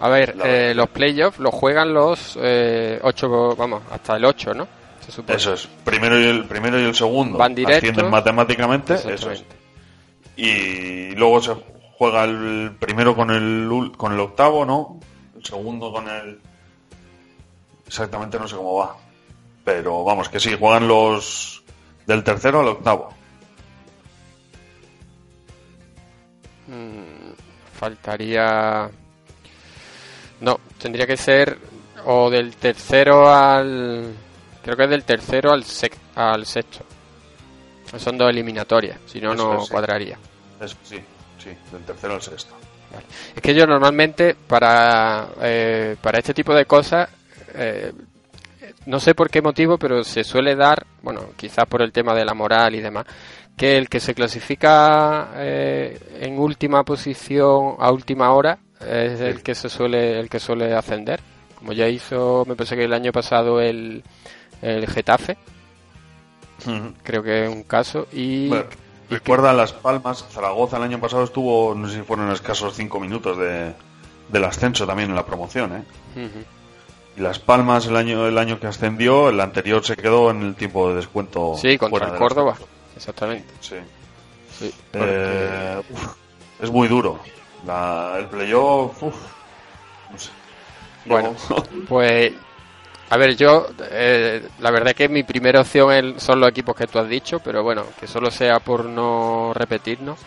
A 0.00 0.08
ver, 0.08 0.36
eh, 0.44 0.72
los 0.74 0.88
playoffs 0.90 1.38
los 1.38 1.54
juegan 1.54 1.94
los 1.94 2.38
eh, 2.40 2.98
ocho, 3.02 3.56
vamos, 3.56 3.82
hasta 3.90 4.16
el 4.16 4.24
8, 4.24 4.54
¿no? 4.54 4.68
Se 5.00 5.12
supone. 5.12 5.36
eso 5.36 5.54
es, 5.54 5.66
primero 5.84 6.20
y 6.20 6.24
el 6.24 6.44
primero 6.44 6.78
y 6.80 6.84
el 6.84 6.94
segundo 6.94 7.38
Van 7.38 7.54
ascienden 7.66 8.10
matemáticamente, 8.10 8.94
eso 8.94 9.30
es. 9.30 9.44
Y 10.36 11.14
luego 11.14 11.40
se 11.40 11.54
juega 11.96 12.24
el 12.24 12.76
primero 12.78 13.14
con 13.14 13.30
el 13.30 13.92
con 13.96 14.12
el 14.12 14.20
octavo, 14.20 14.64
¿no? 14.66 15.00
El 15.34 15.44
segundo 15.44 15.92
con 15.92 16.08
el 16.08 16.40
exactamente 17.86 18.38
no 18.38 18.48
sé 18.48 18.56
cómo 18.56 18.76
va. 18.76 18.96
Pero 19.64 20.04
vamos, 20.04 20.28
que 20.28 20.40
sí, 20.40 20.56
juegan 20.58 20.86
los 20.86 21.62
del 22.06 22.22
tercero 22.22 22.60
al 22.60 22.68
octavo. 22.68 23.08
Mm, 26.68 27.32
faltaría. 27.72 28.90
No, 30.40 30.60
tendría 30.78 31.06
que 31.06 31.16
ser 31.16 31.58
o 32.04 32.28
del 32.30 32.54
tercero 32.56 33.32
al. 33.34 34.12
Creo 34.62 34.76
que 34.76 34.84
es 34.84 34.90
del 34.90 35.04
tercero 35.04 35.52
al, 35.52 35.64
sec- 35.64 35.96
al 36.14 36.44
sexto. 36.46 36.84
Son 37.98 38.18
dos 38.18 38.28
eliminatorias, 38.30 38.98
si 39.06 39.20
no, 39.20 39.34
no 39.34 39.60
sí. 39.64 39.70
cuadraría. 39.70 40.18
Eso 40.60 40.76
sí, 40.82 41.00
sí, 41.38 41.50
del 41.72 41.82
tercero 41.84 42.14
al 42.14 42.22
sexto. 42.22 42.54
Es 43.34 43.40
que 43.42 43.54
yo 43.54 43.66
normalmente 43.66 44.34
para, 44.34 45.28
eh, 45.40 45.96
para 46.00 46.18
este 46.18 46.34
tipo 46.34 46.54
de 46.54 46.64
cosas, 46.66 47.08
eh, 47.54 47.92
no 48.86 48.98
sé 49.00 49.14
por 49.14 49.30
qué 49.30 49.40
motivo, 49.42 49.78
pero 49.78 50.02
se 50.04 50.24
suele 50.24 50.54
dar, 50.56 50.84
bueno, 51.02 51.30
quizás 51.36 51.66
por 51.66 51.82
el 51.82 51.92
tema 51.92 52.14
de 52.14 52.24
la 52.24 52.34
moral 52.34 52.74
y 52.74 52.80
demás, 52.80 53.06
que 53.56 53.76
el 53.78 53.88
que 53.88 54.00
se 54.00 54.14
clasifica 54.14 55.30
eh, 55.36 55.98
en 56.20 56.38
última 56.38 56.84
posición 56.84 57.76
a 57.78 57.90
última 57.90 58.32
hora 58.32 58.58
es 58.80 59.20
el 59.20 59.42
que 59.42 59.54
se 59.54 59.68
suele 59.68 60.18
el 60.20 60.28
que 60.28 60.40
suele 60.40 60.74
ascender. 60.74 61.20
Como 61.58 61.72
ya 61.72 61.88
hizo, 61.88 62.44
me 62.46 62.54
parece 62.54 62.76
que 62.76 62.84
el 62.84 62.92
año 62.92 63.12
pasado 63.12 63.60
el, 63.60 64.02
el 64.62 64.86
Getafe, 64.86 65.36
creo 67.02 67.22
que 67.22 67.44
es 67.44 67.50
un 67.50 67.62
caso 67.62 68.06
y 68.12 68.48
Bueno, 68.48 68.64
recuerda 69.10 69.52
Las 69.52 69.72
Palmas, 69.72 70.24
Zaragoza 70.30 70.76
el 70.76 70.82
año 70.82 71.00
pasado 71.00 71.24
estuvo, 71.24 71.74
no 71.74 71.88
sé 71.88 71.96
si 71.96 72.02
fueron 72.02 72.30
escasos 72.30 72.74
cinco 72.74 73.00
minutos 73.00 73.38
de, 73.38 73.72
del 74.28 74.44
ascenso 74.44 74.86
también 74.86 75.10
en 75.10 75.16
la 75.16 75.24
promoción, 75.24 75.76
¿eh? 75.76 76.24
Y 77.16 77.20
Las 77.20 77.38
Palmas 77.38 77.86
el 77.86 77.96
año 77.96 78.26
el 78.26 78.36
año 78.36 78.60
que 78.60 78.66
ascendió, 78.66 79.30
el 79.30 79.40
anterior 79.40 79.82
se 79.84 79.96
quedó 79.96 80.30
en 80.30 80.42
el 80.42 80.54
tiempo 80.54 80.90
de 80.90 80.96
descuento. 80.96 81.54
sí, 81.60 81.78
contra 81.78 82.08
el 82.08 82.18
Córdoba, 82.18 82.56
exactamente. 82.96 83.52
Sí. 83.60 83.76
Sí, 84.58 84.74
Eh, 84.94 85.82
uf, 85.90 86.14
es 86.60 86.70
muy 86.70 86.88
duro. 86.88 87.18
La- 87.66 88.16
el 88.18 88.26
playoff, 88.26 89.02
uf, 89.02 89.14
no 90.12 90.18
sé. 90.18 90.30
Bueno, 91.04 91.34
pues 91.88 92.32
a 93.10 93.16
ver, 93.16 93.36
yo 93.36 93.68
eh, 93.90 94.48
la 94.60 94.70
verdad 94.70 94.88
es 94.90 94.94
que 94.96 95.08
mi 95.08 95.22
primera 95.22 95.60
opción 95.60 96.14
son 96.18 96.40
los 96.40 96.48
equipos 96.50 96.74
que 96.76 96.86
tú 96.86 96.98
has 96.98 97.08
dicho, 97.08 97.40
pero 97.40 97.62
bueno, 97.62 97.84
que 97.98 98.06
solo 98.06 98.30
sea 98.30 98.60
por 98.60 98.84
no 98.84 99.52
repetirnos. 99.54 100.18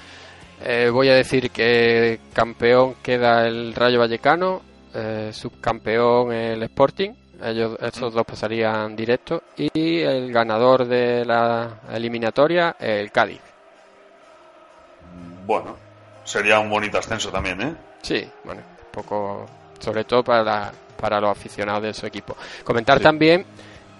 Eh, 0.62 0.89
voy 0.91 1.10
a 1.10 1.15
decir 1.15 1.52
que 1.52 2.19
campeón 2.34 2.95
queda 3.02 3.47
el 3.47 3.73
Rayo 3.73 3.99
Vallecano, 3.99 4.62
eh, 4.93 5.32
subcampeón 5.34 6.34
el 6.34 6.63
Sporting, 6.63 7.12
ellos 7.43 7.78
estos 7.82 8.13
dos 8.13 8.25
pasarían 8.25 8.95
directo 8.95 9.43
y 9.58 9.99
el 9.99 10.32
ganador 10.34 10.86
de 10.86 11.23
la 11.25 11.80
eliminatoria 11.93 12.75
el 12.80 13.12
Cádiz. 13.12 13.39
bueno, 15.45 15.75
sería 16.30 16.60
un 16.60 16.70
bonito 16.70 16.98
ascenso 16.98 17.30
también, 17.32 17.62
¿eh? 17.62 17.76
Sí, 18.02 18.30
bueno, 18.44 18.62
un 18.62 18.92
poco, 18.92 19.46
sobre 19.80 20.04
todo 20.04 20.24
para, 20.24 20.72
para 21.00 21.20
los 21.20 21.32
aficionados 21.32 21.82
de 21.84 21.94
su 21.94 22.06
equipo. 22.06 22.36
Comentar 22.63 22.98
Sí. 22.98 23.04
también 23.04 23.46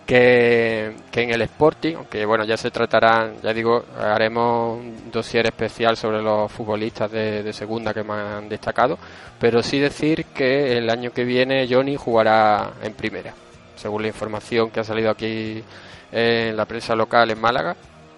que, 0.06 0.96
que 1.12 1.22
en 1.24 1.32
el 1.32 1.42
Sporting, 1.44 1.96
aunque 1.98 2.26
bueno, 2.26 2.44
ya 2.44 2.58
se 2.58 2.72
tratarán, 2.72 3.42
ya 3.42 3.54
digo, 3.54 3.86
haremos 4.00 4.80
un 4.80 5.12
dossier 5.12 5.46
especial 5.48 5.98
sobre 5.98 6.22
los 6.22 6.52
futbolistas 6.52 7.12
de, 7.12 7.44
de 7.44 7.54
segunda 7.54 7.94
que 7.94 8.04
más 8.04 8.38
han 8.38 8.50
destacado, 8.50 8.98
pero 9.40 9.62
sí 9.62 9.80
decir 9.80 10.26
que 10.26 10.78
el 10.78 10.90
año 10.90 11.12
que 11.12 11.24
viene 11.24 11.68
Johnny 11.70 11.96
jugará 11.96 12.72
en 12.82 12.94
primera, 12.94 13.34
según 13.76 14.02
la 14.04 14.08
información 14.08 14.72
que 14.72 14.80
ha 14.80 14.84
salido 14.84 15.12
aquí 15.12 15.64
en 16.12 16.58
la 16.58 16.66
prensa 16.66 16.96
local 16.96 17.30
en 17.32 17.40
Málaga. 17.40 17.76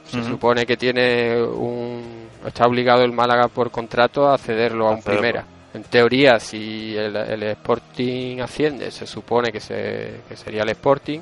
Se 0.07 0.17
supone 0.23 0.65
que 0.65 0.75
tiene 0.77 1.41
un. 1.41 2.27
Está 2.45 2.65
obligado 2.65 3.03
el 3.03 3.11
Málaga 3.13 3.47
por 3.47 3.71
contrato 3.71 4.27
a 4.29 4.37
cederlo 4.37 4.87
a 4.87 4.91
un 4.91 5.01
primera. 5.15 5.45
En 5.73 5.83
teoría, 5.83 6.39
si 6.39 6.95
el, 6.97 7.15
el 7.15 7.43
Sporting 7.43 8.39
asciende, 8.41 8.91
se 8.91 9.07
supone 9.07 9.51
que, 9.51 9.59
se, 9.61 10.21
que 10.27 10.35
sería 10.35 10.63
el 10.63 10.69
Sporting. 10.69 11.19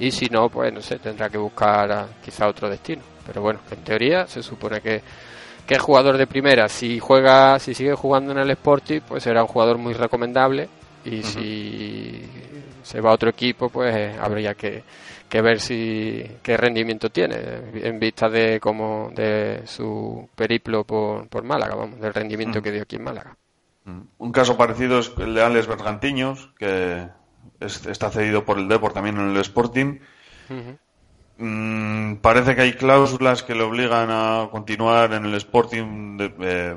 Y 0.00 0.10
si 0.10 0.26
no, 0.26 0.48
pues 0.48 0.72
no 0.72 0.80
sé, 0.82 0.98
tendrá 0.98 1.28
que 1.30 1.38
buscar 1.38 1.90
a- 1.90 2.06
quizá 2.24 2.46
otro 2.48 2.68
destino. 2.68 3.02
Pero 3.26 3.40
bueno, 3.42 3.60
en 3.70 3.78
teoría 3.82 4.26
se 4.26 4.42
supone 4.42 4.80
que, 4.80 5.00
¿Qué 5.66 5.78
jugador 5.78 6.16
de 6.16 6.26
primera? 6.26 6.66
Si 6.68 6.98
juega, 6.98 7.58
si 7.58 7.74
sigue 7.74 7.94
jugando 7.94 8.32
en 8.32 8.38
el 8.38 8.50
Sporting, 8.52 9.00
pues 9.06 9.22
será 9.22 9.42
un 9.42 9.48
jugador 9.48 9.76
muy 9.76 9.92
recomendable. 9.92 10.66
Y 11.04 11.22
si 11.22 12.22
se 12.88 13.00
va 13.02 13.10
a 13.10 13.14
otro 13.14 13.28
equipo, 13.30 13.68
pues 13.68 13.94
eh, 13.94 14.16
habría 14.18 14.54
que, 14.54 14.82
que 15.28 15.42
ver 15.42 15.60
si 15.60 16.24
qué 16.42 16.56
rendimiento 16.56 17.10
tiene 17.10 17.36
en 17.74 17.98
vista 18.00 18.28
de 18.30 18.58
cómo 18.60 19.10
de 19.14 19.62
su 19.66 20.28
periplo 20.34 20.84
por, 20.84 21.28
por 21.28 21.42
Málaga, 21.44 21.74
vamos, 21.74 22.00
del 22.00 22.14
rendimiento 22.14 22.62
que 22.62 22.72
dio 22.72 22.82
aquí 22.82 22.96
en 22.96 23.04
Málaga. 23.04 23.36
Un 24.18 24.32
caso 24.32 24.56
parecido 24.56 24.98
es 25.00 25.12
el 25.18 25.34
de 25.34 25.42
Alex 25.42 25.66
Bergantiños, 25.66 26.50
que 26.58 27.06
es- 27.60 27.84
está 27.86 28.10
cedido 28.10 28.44
por 28.44 28.58
el 28.58 28.68
Depor 28.68 28.92
también 28.94 29.18
en 29.18 29.28
el 29.30 29.36
Sporting. 29.38 29.98
Mm, 31.38 32.16
parece 32.16 32.54
que 32.56 32.62
hay 32.62 32.72
cláusulas 32.72 33.42
que 33.42 33.54
le 33.54 33.62
obligan 33.62 34.08
a 34.10 34.48
continuar 34.50 35.12
en 35.12 35.24
el 35.24 35.34
Sporting, 35.34 36.16
de- 36.16 36.34
eh, 36.40 36.76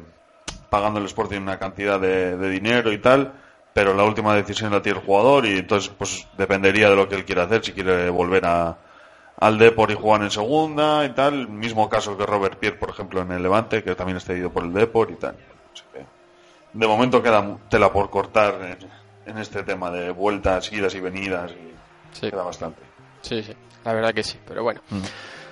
pagando 0.69 0.99
el 0.99 1.05
Sporting 1.05 1.39
una 1.41 1.57
cantidad 1.57 1.99
de, 1.99 2.37
de 2.37 2.49
dinero 2.49 2.91
y 2.91 2.99
tal, 2.99 3.33
pero 3.73 3.93
la 3.93 4.03
última 4.03 4.35
decisión 4.35 4.71
la 4.71 4.81
tiene 4.81 4.99
el 4.99 5.05
jugador 5.05 5.45
y 5.45 5.59
entonces 5.59 5.91
pues 5.97 6.27
dependería 6.37 6.89
de 6.89 6.95
lo 6.95 7.07
que 7.07 7.15
él 7.15 7.25
quiera 7.25 7.43
hacer, 7.43 7.63
si 7.63 7.71
quiere 7.73 8.09
volver 8.09 8.45
a, 8.45 8.77
al 9.37 9.57
Depor 9.57 9.91
y 9.91 9.95
jugar 9.95 10.21
en 10.21 10.31
segunda 10.31 11.05
y 11.05 11.09
tal. 11.09 11.47
Mismo 11.47 11.89
caso 11.89 12.17
que 12.17 12.25
Robert 12.25 12.57
Pierre, 12.59 12.77
por 12.77 12.89
ejemplo, 12.89 13.21
en 13.21 13.31
el 13.31 13.43
Levante, 13.43 13.83
que 13.83 13.95
también 13.95 14.17
está 14.17 14.33
cedido 14.33 14.51
por 14.51 14.63
el 14.63 14.73
Depor 14.73 15.11
y 15.11 15.15
tal. 15.15 15.35
Así 15.73 15.83
que, 15.93 16.05
de 16.73 16.87
momento 16.87 17.23
queda 17.23 17.57
tela 17.69 17.91
por 17.91 18.09
cortar 18.09 18.55
en, 18.61 18.89
en 19.31 19.37
este 19.37 19.63
tema 19.63 19.89
de 19.91 20.11
vueltas, 20.11 20.71
idas 20.71 20.93
y 20.95 20.99
venidas 20.99 21.51
y 21.51 22.29
queda 22.29 22.43
bastante. 22.43 22.81
Sí, 23.21 23.41
sí, 23.43 23.53
la 23.85 23.93
verdad 23.93 24.13
que 24.13 24.23
sí. 24.23 24.37
Pero 24.47 24.63
bueno, 24.63 24.81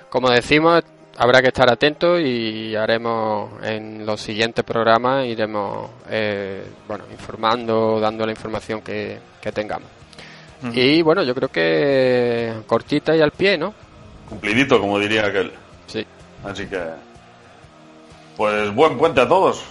como 0.08 0.30
decimos, 0.30 0.84
habrá 1.20 1.42
que 1.42 1.48
estar 1.48 1.70
atentos 1.70 2.18
y 2.18 2.74
haremos 2.74 3.50
en 3.62 4.06
los 4.06 4.22
siguientes 4.22 4.64
programas, 4.64 5.26
iremos 5.26 5.90
eh, 6.08 6.64
bueno, 6.88 7.04
informando, 7.12 8.00
dando 8.00 8.24
la 8.24 8.32
información 8.32 8.80
que, 8.80 9.18
que 9.38 9.52
tengamos. 9.52 9.88
Y 10.72 11.02
bueno, 11.02 11.22
yo 11.22 11.34
creo 11.34 11.48
que 11.48 12.52
cortita 12.66 13.14
y 13.16 13.20
al 13.20 13.32
pie, 13.32 13.56
¿no? 13.56 13.72
Cumplidito, 14.28 14.80
como 14.80 14.98
diría 14.98 15.26
aquel. 15.26 15.52
Sí. 15.86 16.06
Así 16.44 16.66
que, 16.66 16.80
pues 18.36 18.74
buen 18.74 18.96
puente 18.96 19.20
a 19.20 19.28
todos. 19.28 19.62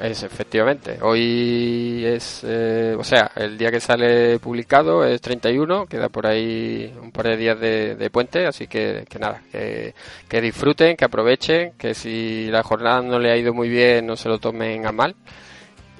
Es 0.00 0.22
efectivamente. 0.22 0.98
Hoy 1.02 2.04
es, 2.06 2.42
eh, 2.44 2.94
o 2.96 3.02
sea, 3.02 3.32
el 3.34 3.58
día 3.58 3.70
que 3.70 3.80
sale 3.80 4.38
publicado 4.38 5.04
es 5.04 5.20
31, 5.20 5.86
queda 5.86 6.08
por 6.08 6.26
ahí 6.26 6.94
un 7.02 7.10
par 7.10 7.26
de 7.26 7.36
días 7.36 7.58
de, 7.58 7.96
de 7.96 8.10
puente, 8.10 8.46
así 8.46 8.68
que, 8.68 9.04
que 9.08 9.18
nada, 9.18 9.42
que, 9.50 10.40
disfruten, 10.40 10.96
que 10.96 11.04
aprovechen, 11.04 11.72
que 11.76 11.94
si 11.94 12.46
la 12.46 12.62
jornada 12.62 13.02
no 13.02 13.18
le 13.18 13.32
ha 13.32 13.36
ido 13.36 13.52
muy 13.52 13.68
bien 13.68 14.06
no 14.06 14.14
se 14.16 14.28
lo 14.28 14.38
tomen 14.38 14.86
a 14.86 14.92
mal. 14.92 15.16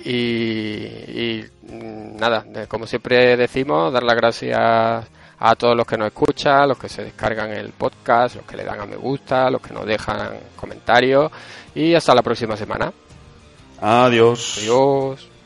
Y, 0.04 0.14
y, 0.14 1.44
mm, 1.62 2.16
nada, 2.16 2.44
como 2.68 2.86
siempre 2.86 3.36
decimos, 3.36 3.92
dar 3.92 4.04
las 4.04 4.16
gracias 4.16 5.08
a 5.40 5.54
todos 5.56 5.76
los 5.76 5.86
que 5.86 5.98
nos 5.98 6.08
escuchan, 6.08 6.68
los 6.68 6.78
que 6.78 6.88
se 6.88 7.02
descargan 7.02 7.50
el 7.50 7.70
podcast, 7.70 8.36
los 8.36 8.44
que 8.44 8.56
le 8.56 8.64
dan 8.64 8.80
a 8.80 8.86
me 8.86 8.96
gusta, 8.96 9.50
los 9.50 9.60
que 9.60 9.74
nos 9.74 9.86
dejan 9.86 10.38
comentarios 10.54 11.32
y 11.74 11.94
hasta 11.94 12.14
la 12.14 12.22
próxima 12.22 12.56
semana. 12.56 12.92
Adiós. 13.80 14.56
Adiós. 14.58 15.37